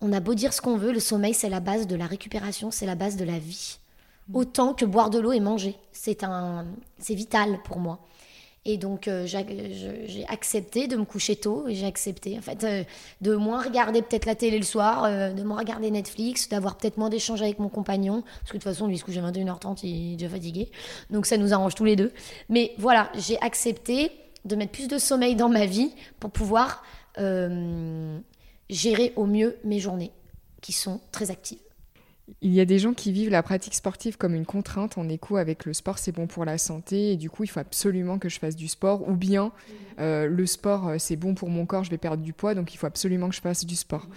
[0.00, 2.70] on a beau dire ce qu'on veut, le sommeil, c'est la base de la récupération,
[2.70, 3.78] c'est la base de la vie.
[4.34, 5.76] Autant que boire de l'eau et manger.
[5.92, 6.66] C'est un,
[6.98, 8.00] c'est vital pour moi.
[8.68, 12.82] Et donc, euh, j'ai accepté de me coucher tôt et j'ai accepté, en fait, euh,
[13.20, 16.96] de moins regarder peut-être la télé le soir, euh, de moins regarder Netflix, d'avoir peut-être
[16.98, 18.22] moins d'échanges avec mon compagnon.
[18.22, 20.68] Parce que de toute façon, lui, il se couche à 21h30, il est déjà fatigué.
[21.10, 22.12] Donc, ça nous arrange tous les deux.
[22.48, 24.10] Mais voilà, j'ai accepté
[24.44, 26.82] de mettre plus de sommeil dans ma vie pour pouvoir
[28.68, 30.12] gérer au mieux mes journées,
[30.60, 31.58] qui sont très actives.
[32.40, 35.36] Il y a des gens qui vivent la pratique sportive comme une contrainte en écho
[35.36, 38.28] avec le sport, c'est bon pour la santé et du coup il faut absolument que
[38.28, 39.52] je fasse du sport ou bien
[40.00, 42.74] euh, le sport euh, c'est bon pour mon corps, je vais perdre du poids donc
[42.74, 44.08] il faut absolument que je fasse du sport.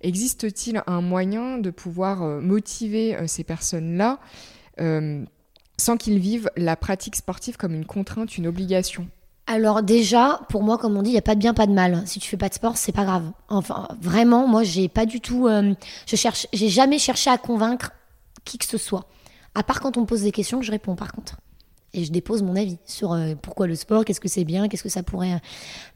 [0.00, 4.20] Existe-t-il un moyen de pouvoir euh, motiver ces personnes-là
[5.78, 9.08] sans qu'ils vivent la pratique sportive comme une contrainte, une obligation?
[9.46, 11.72] Alors déjà, pour moi, comme on dit, il y a pas de bien, pas de
[11.72, 12.02] mal.
[12.06, 13.30] Si tu fais pas de sport, c'est pas grave.
[13.48, 15.72] Enfin, vraiment, moi, j'ai pas du tout, euh,
[16.06, 17.92] je cherche, j'ai jamais cherché à convaincre
[18.44, 19.06] qui que ce soit.
[19.54, 21.36] À part quand on me pose des questions, je réponds par contre.
[21.94, 24.82] Et je dépose mon avis sur euh, pourquoi le sport, qu'est-ce que c'est bien, qu'est-ce
[24.82, 25.34] que ça pourrait.
[25.34, 25.38] Euh.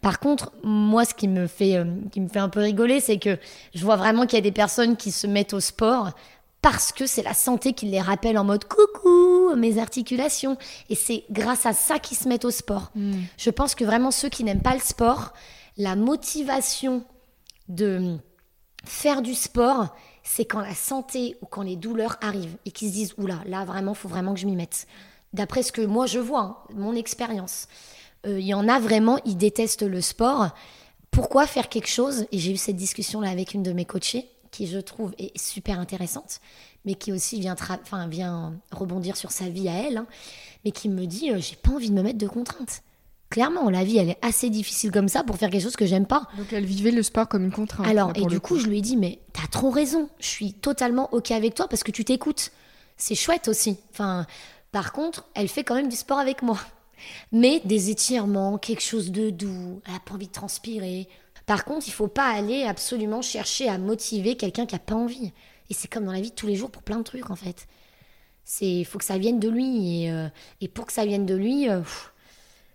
[0.01, 3.37] Par contre, moi, ce qui me fait un peu rigoler, c'est que
[3.75, 6.13] je vois vraiment qu'il y a des personnes qui se mettent au sport
[6.63, 10.59] parce que c'est la santé qui les rappelle en mode coucou, mes articulations.
[10.89, 12.91] Et c'est grâce à ça qu'ils se mettent au sport.
[12.95, 13.23] Hmm.
[13.39, 15.33] Je pense que vraiment ceux qui n'aiment pas le sport,
[15.77, 17.05] la motivation
[17.69, 18.19] de
[18.85, 22.95] faire du sport, c'est quand la santé ou quand les douleurs arrivent et qu'ils se
[22.95, 24.87] disent oula, là vraiment, faut vraiment que je m'y mette.
[25.33, 27.69] D'après ce que moi je vois, hein, mon expérience.
[28.27, 30.51] Euh, il y en a vraiment, ils détestent le sport.
[31.11, 32.27] Pourquoi faire quelque chose?
[32.33, 35.79] Et j'ai eu cette discussion-là avec une de mes coachées, qui je trouve est super
[35.79, 36.41] intéressante,
[36.85, 40.07] mais qui aussi vient, enfin, vient rebondir sur sa vie à elle, hein,
[40.65, 42.83] mais qui me dit, euh, j'ai pas envie de me mettre de contraintes.
[43.31, 46.07] Clairement, la vie, elle est assez difficile comme ça pour faire quelque chose que j'aime
[46.07, 46.27] pas.
[46.37, 47.87] Donc elle vivait le sport comme une contrainte.
[47.87, 50.09] Alors, et du coup, je lui ai dit, mais t'as trop raison.
[50.19, 52.51] Je suis totalement OK avec toi parce que tu t'écoutes.
[52.97, 53.79] C'est chouette aussi.
[53.93, 54.27] Enfin,
[54.73, 56.59] par contre, elle fait quand même du sport avec moi.
[57.31, 61.09] Mais des étirements, quelque chose de doux, elle n'a pas envie de transpirer.
[61.51, 65.33] Par contre, il faut pas aller absolument chercher à motiver quelqu'un qui a pas envie.
[65.69, 67.35] Et c'est comme dans la vie de tous les jours pour plein de trucs en
[67.35, 67.67] fait.
[68.45, 70.29] C'est faut que ça vienne de lui et, euh,
[70.73, 71.81] pour que ça vienne de lui, euh,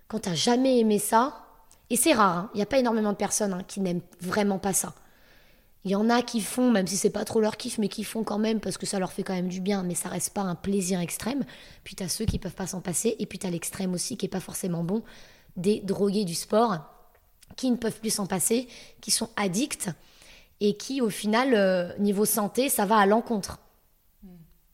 [0.10, 1.46] quand tu n'as jamais aimé ça,
[1.90, 4.60] et c'est rare, hein, il n'y a pas énormément de personnes hein, qui n'aiment vraiment
[4.60, 4.94] pas ça.
[5.86, 8.04] Il y en a qui font, même si c'est pas trop leur kiff, mais qui
[8.04, 10.34] font quand même parce que ça leur fait quand même du bien, mais ça reste
[10.34, 11.46] pas un plaisir extrême.
[11.86, 14.18] Puis tu as ceux qui peuvent pas s'en passer, et puis tu as l'extrême aussi
[14.18, 15.02] qui est pas forcément bon,
[15.56, 16.92] des drogués du sport
[17.56, 18.68] qui ne peuvent plus s'en passer,
[19.02, 19.90] qui sont addicts
[20.60, 23.60] et qui au final, euh, niveau santé, ça va à l'encontre.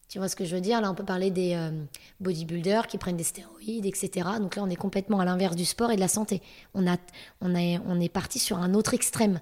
[0.09, 0.81] Tu vois ce que je veux dire?
[0.81, 1.71] Là, on peut parler des euh,
[2.19, 4.29] bodybuilders qui prennent des stéroïdes, etc.
[4.39, 6.41] Donc là, on est complètement à l'inverse du sport et de la santé.
[6.73, 6.97] On, a,
[7.39, 9.39] on, on est parti sur un autre extrême.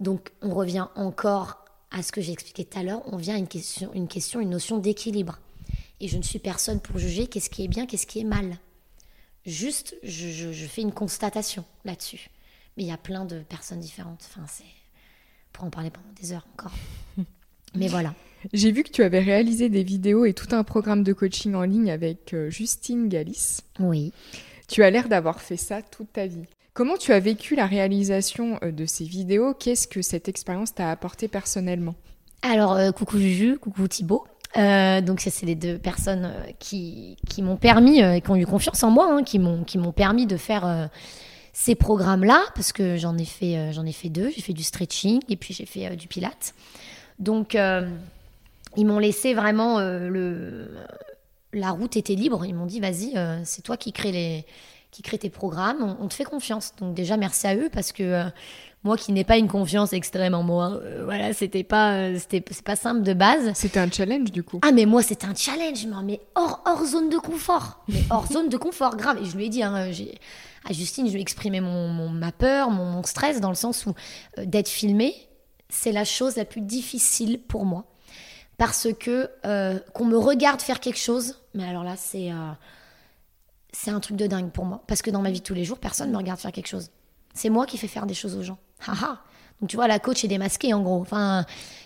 [0.00, 3.38] Donc on revient encore à ce que j'ai expliqué tout à l'heure, on vient à
[3.38, 5.38] une question, une, question, une notion d'équilibre.
[6.00, 8.58] Et je ne suis personne pour juger qu'est-ce qui est bien, qu'est-ce qui est mal.
[9.46, 12.30] Juste, je, fais une constatation là-dessus.
[12.76, 14.28] Mais il y a plein de personnes différentes.
[14.30, 14.64] Enfin, c'est
[15.52, 16.72] pour en parler pendant des heures encore.
[17.74, 18.14] Mais voilà.
[18.52, 21.62] J'ai vu que tu avais réalisé des vidéos et tout un programme de coaching en
[21.62, 23.60] ligne avec euh, Justine Galis.
[23.80, 24.12] Oui.
[24.68, 26.44] Tu as l'air d'avoir fait ça toute ta vie.
[26.76, 29.54] Comment tu as vécu la réalisation euh, de ces vidéos?
[29.54, 31.94] Qu'est-ce que cette expérience t'a apporté personnellement?
[32.42, 34.26] Alors, euh, coucou Juju, coucou Thibaut.
[34.58, 38.82] Euh, donc c'est les deux personnes qui, qui m'ont permis, et qui ont eu confiance
[38.82, 40.90] en moi, hein, qui m'ont qui m'ont permis de faire
[41.58, 44.30] ces programmes-là, parce que j'en ai fait j'en ai fait deux.
[44.30, 46.54] J'ai fait du stretching et puis j'ai fait du pilates.
[47.18, 50.68] Donc ils m'ont laissé vraiment le
[51.54, 52.44] la route était libre.
[52.44, 53.14] Ils m'ont dit vas-y,
[53.44, 54.44] c'est toi qui crée les
[54.96, 56.72] qui créent tes programmes, on, te fait confiance.
[56.80, 58.24] Donc déjà merci à eux parce que euh,
[58.82, 62.42] moi qui n'ai pas une confiance extrême en moi, euh, voilà, c'était pas euh, c'était
[62.50, 63.52] c'est pas simple de base.
[63.54, 64.60] C'était un challenge du coup.
[64.62, 68.48] Ah mais moi c'était un challenge, mais hors hors zone de confort, mais hors zone
[68.48, 69.18] de confort grave.
[69.20, 70.18] Et je lui ai dit, hein, j'ai
[70.72, 73.94] Justine, je lui ai exprimé mon, ma peur, mon, stress dans le sens où
[74.38, 75.14] d'être filmé,
[75.68, 77.86] c'est la chose la plus difficile pour moi
[78.58, 79.30] parce que
[79.92, 82.30] qu'on me regarde faire quelque chose, mais alors là c'est
[83.76, 84.82] c'est un truc de dingue pour moi.
[84.86, 86.68] Parce que dans ma vie de tous les jours, personne ne me regarde faire quelque
[86.68, 86.90] chose.
[87.34, 88.58] C'est moi qui fais faire des choses aux gens.
[89.60, 91.00] Donc tu vois, la coach est démasquée en gros.
[91.00, 91.44] Enfin,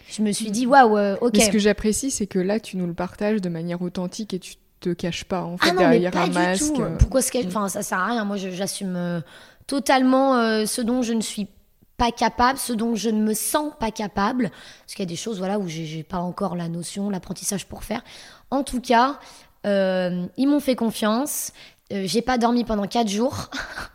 [0.09, 1.35] je me suis dit, waouh, euh, ok.
[1.35, 4.38] Mais ce que j'apprécie, c'est que là, tu nous le partages de manière authentique et
[4.38, 6.75] tu te caches pas en fait ah derrière un masque.
[6.75, 6.83] Tout.
[6.99, 8.25] Pourquoi ce Enfin, ça sert à rien.
[8.25, 9.21] Moi, j'assume euh,
[9.66, 11.49] totalement euh, ce dont je ne suis
[11.97, 14.51] pas capable, ce dont je ne me sens pas capable.
[14.51, 17.85] Parce qu'il y a des choses, voilà, où j'ai pas encore la notion, l'apprentissage pour
[17.85, 18.03] faire.
[18.51, 19.19] En tout cas,
[19.64, 21.53] ils m'ont fait confiance.
[21.93, 23.51] Euh, j'ai pas dormi pendant 4 jours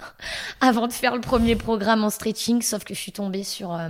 [0.62, 3.74] avant de faire le premier programme en stretching, sauf que je suis tombée sur.
[3.74, 3.90] Euh,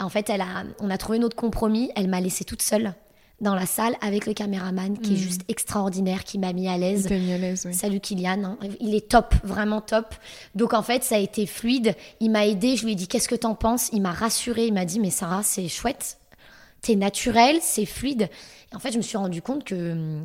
[0.00, 1.90] en fait, elle a, on a trouvé notre compromis.
[1.94, 2.94] Elle m'a laissée toute seule
[3.40, 5.20] dans la salle avec le caméraman qui est hmm.
[5.20, 7.06] juste extraordinaire, qui m'a mis à l'aise.
[7.10, 7.72] Oui.
[7.72, 8.58] Salut Kylian, hein.
[8.80, 10.14] il est top, vraiment top.
[10.54, 11.94] Donc en fait, ça a été fluide.
[12.20, 13.90] Il m'a aidé, je lui ai dit qu'est-ce que t'en penses?
[13.92, 16.18] Il m'a rassuré, il m'a dit mais Sarah, c'est chouette,
[16.80, 18.28] t'es naturel, c'est fluide.
[18.72, 20.20] Et en fait, je me suis rendu compte que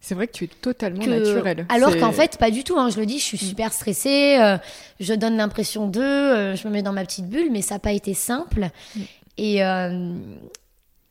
[0.00, 1.66] c'est vrai que tu es totalement naturelle.
[1.68, 2.78] Alors qu'en fait, pas du tout.
[2.78, 2.88] Hein.
[2.90, 3.48] Je le dis, je suis mm.
[3.48, 4.38] super stressée.
[4.40, 4.56] Euh,
[5.00, 6.00] je donne l'impression d'eux.
[6.00, 8.68] Euh, je me mets dans ma petite bulle, mais ça n'a pas été simple.
[8.94, 9.00] Mm.
[9.38, 10.14] Et euh,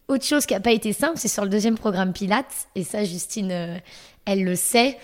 [0.07, 2.67] autre chose qui n'a pas été simple, c'est sur le deuxième programme Pilates.
[2.75, 3.79] Et ça, Justine,
[4.25, 4.97] elle le sait.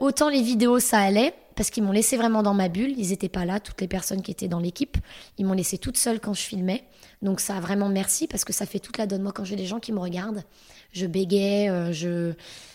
[0.00, 2.94] autant les vidéos, ça allait, parce qu'ils m'ont laissé vraiment dans ma bulle.
[2.96, 4.96] Ils n'étaient pas là, toutes les personnes qui étaient dans l'équipe.
[5.38, 6.84] Ils m'ont laissé toute seule quand je filmais.
[7.20, 9.22] Donc ça, vraiment merci, parce que ça fait toute la donne.
[9.22, 10.44] Moi, quand j'ai des gens qui me regardent,
[10.92, 12.34] je bégaye, je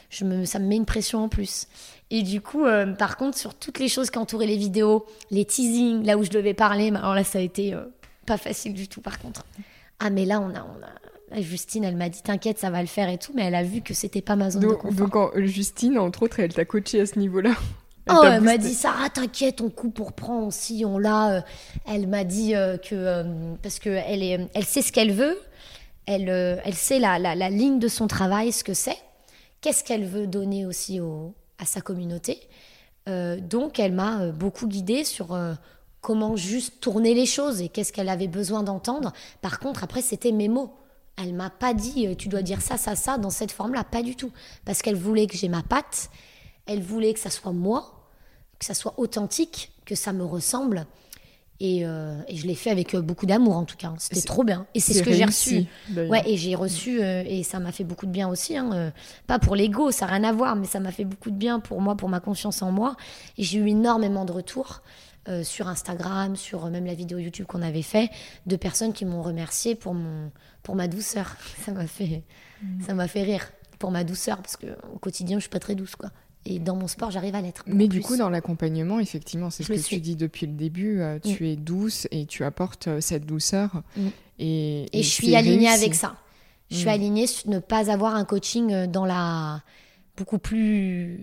[0.10, 1.68] je me, ça me met une pression en plus.
[2.10, 5.46] Et du coup, euh, par contre, sur toutes les choses qui entouraient les vidéos, les
[5.46, 7.84] teasings, là où je devais parler, alors là, ça a été euh,
[8.26, 9.46] pas facile du tout, par contre.
[10.00, 11.17] Ah, mais là, on a, on a...
[11.36, 13.82] Justine, elle m'a dit t'inquiète, ça va le faire et tout, mais elle a vu
[13.82, 15.32] que c'était pas ma zone de confort.
[15.34, 17.52] Donc, Justine, entre autres, elle t'a coaché à ce niveau-là.
[18.10, 21.30] Elle oh, elle m'a dit Sarah, t'inquiète, on coupe pour prendre aussi, on l'a.
[21.30, 21.42] Euh,
[21.86, 25.38] elle m'a dit que parce que elle est, elle sait ce qu'elle veut,
[26.06, 28.96] elle, elle sait la, la, la ligne de son travail, ce que c'est
[29.60, 31.00] qu'est-ce qu'elle veut donner aussi
[31.58, 32.40] à sa communauté.
[33.08, 35.54] Euh, donc elle m'a euh, beaucoup guidée sur euh,
[36.02, 39.14] comment juste tourner les choses et qu'est-ce qu'elle avait besoin d'entendre.
[39.42, 40.74] Par contre, après, c'était mes mots.
[41.22, 44.16] Elle m'a pas dit tu dois dire ça, ça, ça dans cette forme-là, pas du
[44.16, 44.32] tout.
[44.66, 46.10] Parce qu'elle voulait que j'ai ma patte,
[46.68, 48.10] Elle voulait que ça soit moi,
[48.60, 50.86] que ça soit authentique, que ça me ressemble.
[51.60, 53.92] Et, euh, et je l'ai fait avec euh, beaucoup d'amour en tout cas.
[53.98, 54.68] C'était trop bien.
[54.76, 55.66] Et c'est ce que j'ai reçu.
[56.08, 58.56] Ouais, et j'ai reçu, euh, et ça m'a fait beaucoup de bien aussi.
[58.58, 58.92] hein, euh,
[59.26, 61.60] pas pour l'ego, ça n'a rien à voir, mais ça m'a fait beaucoup de bien
[61.60, 62.96] pour moi, pour ma confiance en moi.
[63.40, 64.82] Et j'ai eu énormément de retours
[65.28, 68.10] euh, sur Instagram, sur euh, même la vidéo YouTube qu'on avait fait,
[68.46, 70.32] de personnes qui m'ont remercié pour, mon,
[70.64, 71.36] pour ma douceur.
[71.66, 72.24] Ça m'a fait,
[72.64, 72.82] Mm.
[72.88, 75.96] ça m'a fait rire pour ma douceur, parce qu'au quotidien, je suis pas très douce,
[75.96, 76.10] quoi.
[76.46, 77.64] Et dans mon sport, j'arrive à l'être.
[77.68, 78.08] Mais du plus.
[78.08, 81.02] coup, dans l'accompagnement, effectivement, c'est ce que tu dis depuis le début.
[81.02, 83.84] euh, tu es douce et tu apportes cette douceur.
[83.96, 84.08] Mm.
[84.40, 85.82] Et, Et je suis alignée réussi.
[85.84, 86.16] avec ça.
[86.72, 86.90] Je suis Mm.
[86.90, 89.62] alignée sur ne pas avoir un coaching dans la
[90.18, 91.20] beaucoup plus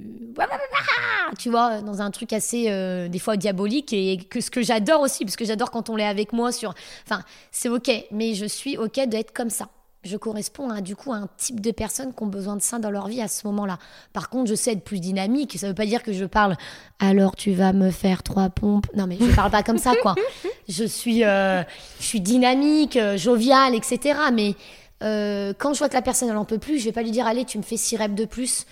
[1.39, 5.01] tu vois dans un truc assez euh, des fois diabolique et que ce que j'adore
[5.01, 6.75] aussi parce que j'adore quand on l'est avec moi sur
[7.07, 9.69] enfin c'est ok mais je suis ok d'être comme ça
[10.05, 12.79] je corresponds à du coup à un type de personnes qui ont besoin de ça
[12.79, 13.79] dans leur vie à ce moment-là.
[14.13, 15.57] Par contre, je sais être plus dynamique.
[15.59, 16.57] Ça veut pas dire que je parle.
[16.99, 18.87] Alors tu vas me faire trois pompes.
[18.95, 20.15] Non, mais je parle pas comme ça, quoi.
[20.67, 21.63] Je suis, euh,
[22.01, 24.19] je suis dynamique, euh, joviale, etc.
[24.33, 24.55] Mais
[25.03, 27.11] euh, quand je vois que la personne elle en peut plus, je vais pas lui
[27.11, 28.67] dire allez, tu me fais six reps de plus.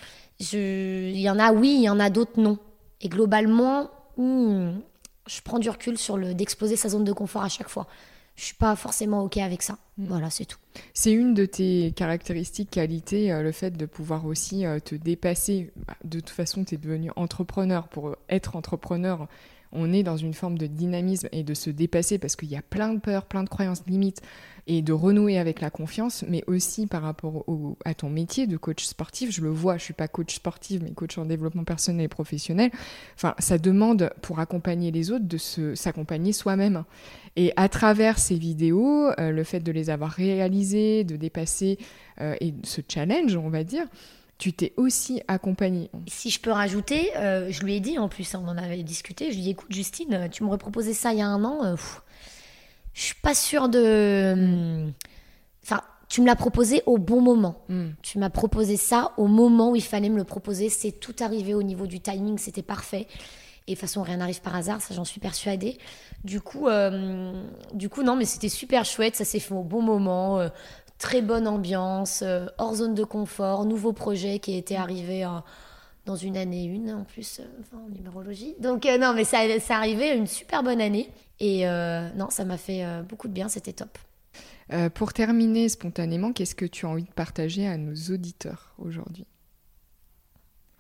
[0.53, 2.59] Il y en a oui, il y en a d'autres non.
[3.01, 4.73] Et globalement, hmm,
[5.27, 7.87] je prends du recul sur le d'exploser sa zone de confort à chaque fois.
[8.37, 9.77] Je suis pas forcément ok avec ça.
[9.99, 10.59] Voilà, c'est tout.
[10.95, 15.71] C'est une de tes caractéristiques, qualités, euh, le fait de pouvoir aussi euh, te dépasser.
[15.87, 17.89] Bah, De toute façon, tu es devenu entrepreneur.
[17.89, 19.29] Pour être entrepreneur,
[19.71, 22.63] on est dans une forme de dynamisme et de se dépasser parce qu'il y a
[22.63, 24.23] plein de peurs, plein de croyances limites
[24.69, 28.57] et de renouer avec la confiance, mais aussi par rapport au- à ton métier de
[28.57, 29.33] coach sportif.
[29.33, 32.71] Je le vois, je suis pas coach sportif, mais coach en développement personnel et professionnel.
[33.17, 35.37] Enfin, ça demande pour accompagner les autres de
[35.75, 36.85] s'accompagner soi-même.
[37.35, 41.79] Et à travers ces vidéos, euh, le fait de les avoir réalisées, de dépasser
[42.21, 43.87] euh, et ce challenge, on va dire,
[44.39, 45.91] tu t'es aussi accompagné.
[46.09, 49.31] Si je peux rajouter, euh, je lui ai dit en plus, on en avait discuté,
[49.31, 51.65] je lui ai dit écoute Justine, tu m'aurais proposé ça il y a un an,
[51.65, 52.03] euh, pff,
[52.95, 54.33] je suis pas sûre de...
[54.35, 54.93] hum,
[55.65, 57.63] Enfin, tu me l'as proposé au bon moment.
[57.69, 57.91] Mm.
[58.03, 60.69] Tu m'as proposé ça au moment où il fallait me le proposer.
[60.69, 63.07] C'est tout arrivé au niveau du timing, c'était parfait.
[63.69, 65.79] Et de toute façon, rien n'arrive par hasard, ça j'en suis persuadée.
[66.25, 67.33] Du coup, euh,
[67.75, 70.41] du coup non, mais c'était super chouette, ça s'est fait au bon moment.
[70.41, 70.49] euh,
[70.99, 75.27] très bonne ambiance, euh, hors zone de confort, nouveau projet qui était arrivé
[76.07, 77.41] dans une année une en plus,
[77.75, 78.55] en numérologie.
[78.61, 81.11] Donc non, mais ça, ça arrivait une super bonne année.
[81.41, 81.65] Et
[82.15, 83.99] non, ça m'a fait beaucoup de bien, c'était top.
[84.95, 89.27] Pour terminer spontanément, qu'est-ce que tu as envie de partager à nos auditeurs aujourd'hui?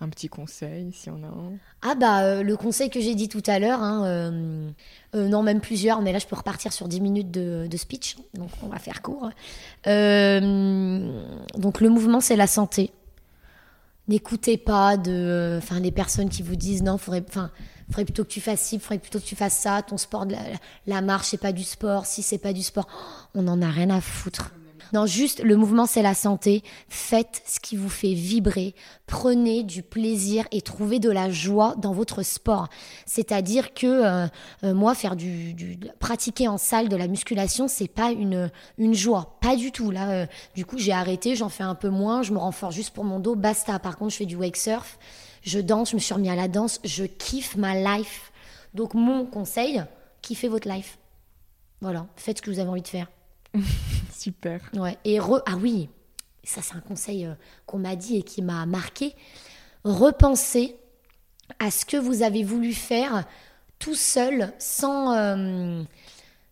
[0.02, 1.52] Un petit conseil, s'il y en a un.
[1.80, 4.68] Ah bah euh, le conseil que j'ai dit tout à l'heure, hein, euh,
[5.14, 8.50] euh, non même plusieurs, mais là je peux repartir sur 10 minutes de, speech, donc
[8.64, 9.30] on va faire court.
[9.86, 9.94] Donc
[11.80, 12.90] le mouvement c'est la santé.
[14.08, 17.24] N'écoutez pas de, enfin les personnes qui vous disent non, faudrait,
[17.86, 20.40] faudrait plutôt que tu fasses ci, faudrait plutôt que tu fasses ça, ton sport, la,
[20.88, 22.88] la marche c'est pas du sport, si c'est pas du sport,
[23.36, 24.50] on en a rien à foutre.
[24.92, 26.62] Non, juste le mouvement, c'est la santé.
[26.88, 28.74] Faites ce qui vous fait vibrer.
[29.06, 32.68] Prenez du plaisir et trouvez de la joie dans votre sport.
[33.06, 34.26] C'est-à-dire que euh,
[34.64, 38.94] euh, moi, faire du, du- pratiquer en salle de la musculation, c'est pas une une
[38.94, 39.90] joie, pas du tout.
[39.90, 42.90] Là, euh, du coup, j'ai arrêté, j'en fais un peu moins, je me renforce juste
[42.90, 43.78] pour mon dos, basta.
[43.78, 44.98] Par contre, je fais du wake surf,
[45.42, 48.30] je danse, je me suis remis à la danse, je kiffe ma life.
[48.74, 49.82] Donc mon conseil,
[50.20, 50.98] kiffez votre life.
[51.80, 53.08] Voilà, faites ce que vous avez envie de faire.
[54.12, 54.60] Super.
[54.74, 54.98] Ouais.
[55.04, 55.42] Et re...
[55.46, 55.88] ah oui,
[56.44, 57.34] ça c'est un conseil euh,
[57.66, 59.14] qu'on m'a dit et qui m'a marqué.
[59.84, 60.76] Repensez
[61.58, 63.24] à ce que vous avez voulu faire
[63.78, 65.82] tout seul, sans, euh,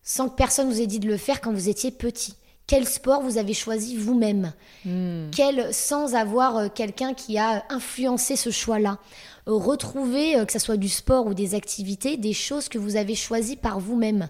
[0.03, 2.35] sans que personne vous ait dit de le faire quand vous étiez petit.
[2.67, 4.53] Quel sport vous avez choisi vous-même
[4.85, 5.31] Mm.
[5.31, 8.99] Quel, sans avoir euh, quelqu'un qui a influencé ce choix-là.
[9.47, 13.57] Retrouvez, que ce soit du sport ou des activités, des choses que vous avez choisies
[13.57, 14.29] par vous-même.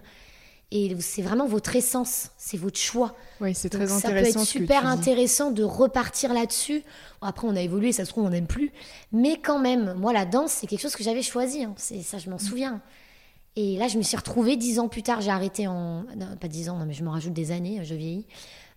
[0.73, 3.13] Et c'est vraiment votre essence, c'est votre choix.
[3.41, 4.39] Oui, c'est Donc très ça peut intéressant.
[4.41, 6.81] être super intéressant de repartir là-dessus.
[7.21, 8.71] Bon, après, on a évolué, ça se trouve, on n'aime plus.
[9.11, 11.63] Mais quand même, moi, la danse, c'est quelque chose que j'avais choisi.
[11.65, 11.73] hein.
[11.75, 12.31] C'est ça, je Mm.
[12.31, 12.81] m'en souviens.
[13.57, 15.19] Et là, je me suis retrouvée dix ans plus tard.
[15.19, 16.03] J'ai arrêté en.
[16.15, 18.25] Non, pas dix ans, non, mais je me rajoute des années, je vieillis.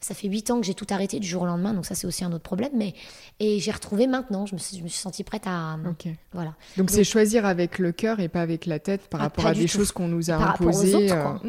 [0.00, 2.06] Ça fait huit ans que j'ai tout arrêté du jour au lendemain, donc ça, c'est
[2.08, 2.72] aussi un autre problème.
[2.74, 2.92] Mais...
[3.38, 4.44] Et j'ai retrouvé maintenant.
[4.46, 5.78] Je me suis, je me suis sentie prête à.
[5.88, 6.08] Ok.
[6.32, 6.54] Voilà.
[6.76, 9.54] Donc c'est choisir avec le cœur et pas avec la tête par Ah, rapport à
[9.54, 9.68] des tout.
[9.68, 11.12] choses qu'on nous a Par aux imposées.
[11.12, 11.40] euh, quoi.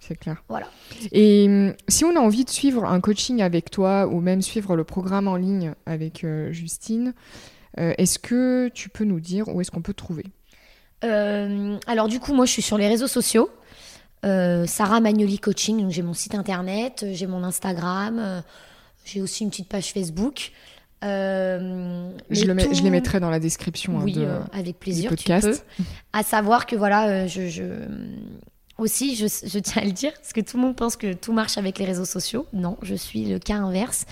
[0.00, 0.42] C'est clair.
[0.48, 0.68] Voilà.
[1.12, 4.76] Et hum, si on a envie de suivre un coaching avec toi ou même suivre
[4.76, 7.14] le programme en ligne avec euh, Justine,
[7.78, 10.24] euh, est-ce que tu peux nous dire où est-ce qu'on peut te trouver?
[11.04, 13.50] Euh, alors du coup, moi, je suis sur les réseaux sociaux.
[14.24, 18.42] Sarah Magnoli Coaching, donc j'ai mon site internet, j'ai mon Instagram,
[19.04, 20.50] j'ai aussi une petite page Facebook.
[21.04, 24.24] Euh, je, mais le mets- tout- je les mettrai dans la description hein, oui, de-
[24.24, 25.34] euh, avec plaisir, du tu peux.
[25.34, 25.64] podcast.
[26.12, 27.86] À savoir que voilà, je, je-
[28.78, 31.32] aussi, je, je tiens à le dire, parce que tout le monde pense que tout
[31.32, 32.46] marche avec les réseaux sociaux.
[32.52, 34.06] Non, je suis le cas inverse.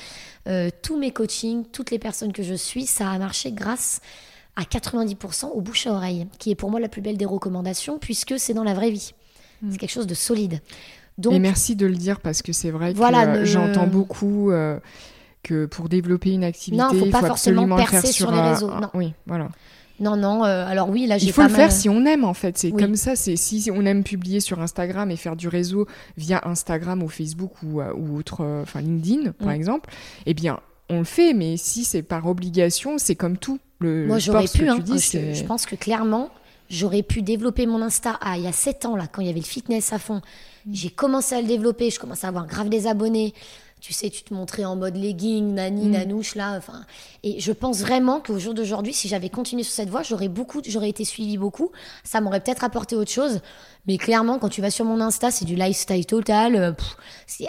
[0.49, 4.01] Euh, tous mes coachings, toutes les personnes que je suis, ça a marché grâce
[4.57, 7.99] à 90% au bouche à oreille, qui est pour moi la plus belle des recommandations,
[7.99, 9.12] puisque c'est dans la vraie vie.
[9.71, 10.61] C'est quelque chose de solide.
[11.19, 14.51] Donc, Et merci de le dire parce que c'est vrai Voilà, que euh, j'entends beaucoup
[14.51, 14.79] euh,
[15.43, 18.12] que pour développer une activité, Non, faut il pas faut forcément absolument le faire percer
[18.12, 18.91] sur les réseaux, un- non.
[18.95, 19.49] Oui, voilà.
[20.01, 22.05] Non, non, euh, alors oui, là j'ai Il faut pas le mal- faire si on
[22.05, 22.59] aime en fait.
[22.59, 22.82] C'est Oui.
[22.82, 23.16] comme ça.
[23.16, 25.86] C'est si on aime publier sur Instagram et faire du réseau
[26.16, 29.53] via Instagram ou Facebook ou, euh, ou autre, euh, enfin LinkedIn par Mm.
[29.53, 29.90] exemple.
[30.26, 31.32] Eh bien, on le fait.
[31.32, 33.59] Mais si c'est par obligation, c'est comme tout.
[33.78, 34.61] Le Moi, j'aurais pu.
[34.61, 34.76] que hein.
[34.76, 36.30] tu dis, je pense que clairement,
[36.70, 39.30] j'aurais pu développer mon Insta ah, il y a 7 ans, là, quand il y
[39.30, 40.22] avait le fitness à fond.
[40.66, 40.70] Mm.
[40.74, 43.34] J'ai commencé à le développer, je commençais à avoir grave des abonnés.
[43.87, 45.91] Tu sais, tu te montrais en mode legging, nani, Mm.
[45.93, 46.57] nanouche, là.
[46.57, 46.84] Enfin,
[47.22, 50.61] et je pense vraiment qu'au jour d'aujourd'hui, si j'avais continué sur cette voie, j'aurais beaucoup,
[50.66, 51.70] j'aurais été suivie beaucoup.
[52.03, 53.39] Ça m'aurait peut-être apporté autre chose.
[53.89, 56.57] Mais clairement, quand tu vas sur mon Insta, c'est du lifestyle total.
[56.57, 56.97] euh, pff,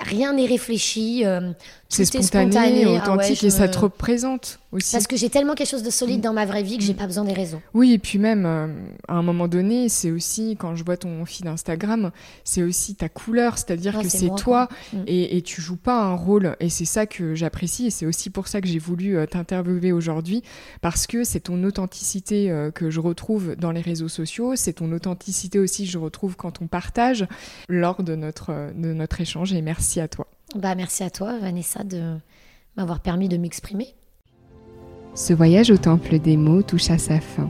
[0.02, 1.24] rien n'est réfléchi.
[1.26, 1.52] euh,
[1.90, 4.92] c'est est spontané, Ah ouais, authentique et ça me- te représente aussi.
[4.92, 7.06] Parce que j'ai tellement quelque chose de solide dans ma vraie vie que j'ai pas
[7.08, 7.62] besoin des réseaux.
[7.74, 8.68] Oui, et puis même, euh,
[9.08, 12.12] à un moment donné, c'est aussi, quand je vois ton feed Instagram,
[12.44, 14.70] c'est aussi ta couleur, c'est-à-dire Ouais, que c'est toi quoi.
[14.92, 15.04] Mm.
[15.08, 16.58] et, et tu joues pas un rôle.
[16.60, 20.44] Et c'est ça que j'apprécie et c'est aussi pour ça que j'ai voulu t'interviewer aujourd'hui,
[20.82, 25.58] parce que c'est ton authenticité que je retrouve dans les réseaux sociaux, c'est ton authenticité
[25.58, 27.28] aussi que je retrouve quand on partage
[27.70, 30.28] lors de notre, de notre échange et merci à toi.
[30.56, 32.18] Bah, merci à toi, Vanessa, de
[32.76, 33.96] m'avoir permis de m'exprimer.
[35.16, 37.50] Ce voyage au temple des mots touche à sa fin.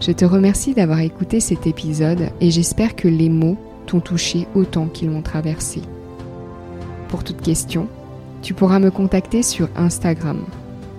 [0.00, 4.86] Je te remercie d'avoir écouté cet épisode et j'espère que les mots t'ont touché autant
[4.86, 5.82] qu'ils m'ont traversé.
[7.08, 7.88] Pour toute question,
[8.42, 10.44] tu pourras me contacter sur Instagram,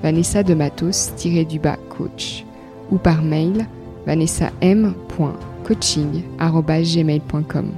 [0.01, 2.45] Vanessa de Matos-du-bas coach,
[2.91, 3.67] ou par mail
[5.65, 7.71] vanessam.coaching.gmail.com.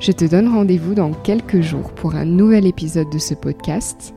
[0.00, 4.14] Je te donne rendez-vous dans quelques jours pour un nouvel épisode de ce podcast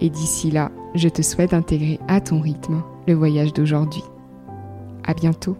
[0.00, 4.04] et d'ici là, je te souhaite d'intégrer à ton rythme le voyage d'aujourd'hui.
[5.04, 5.56] À bientôt!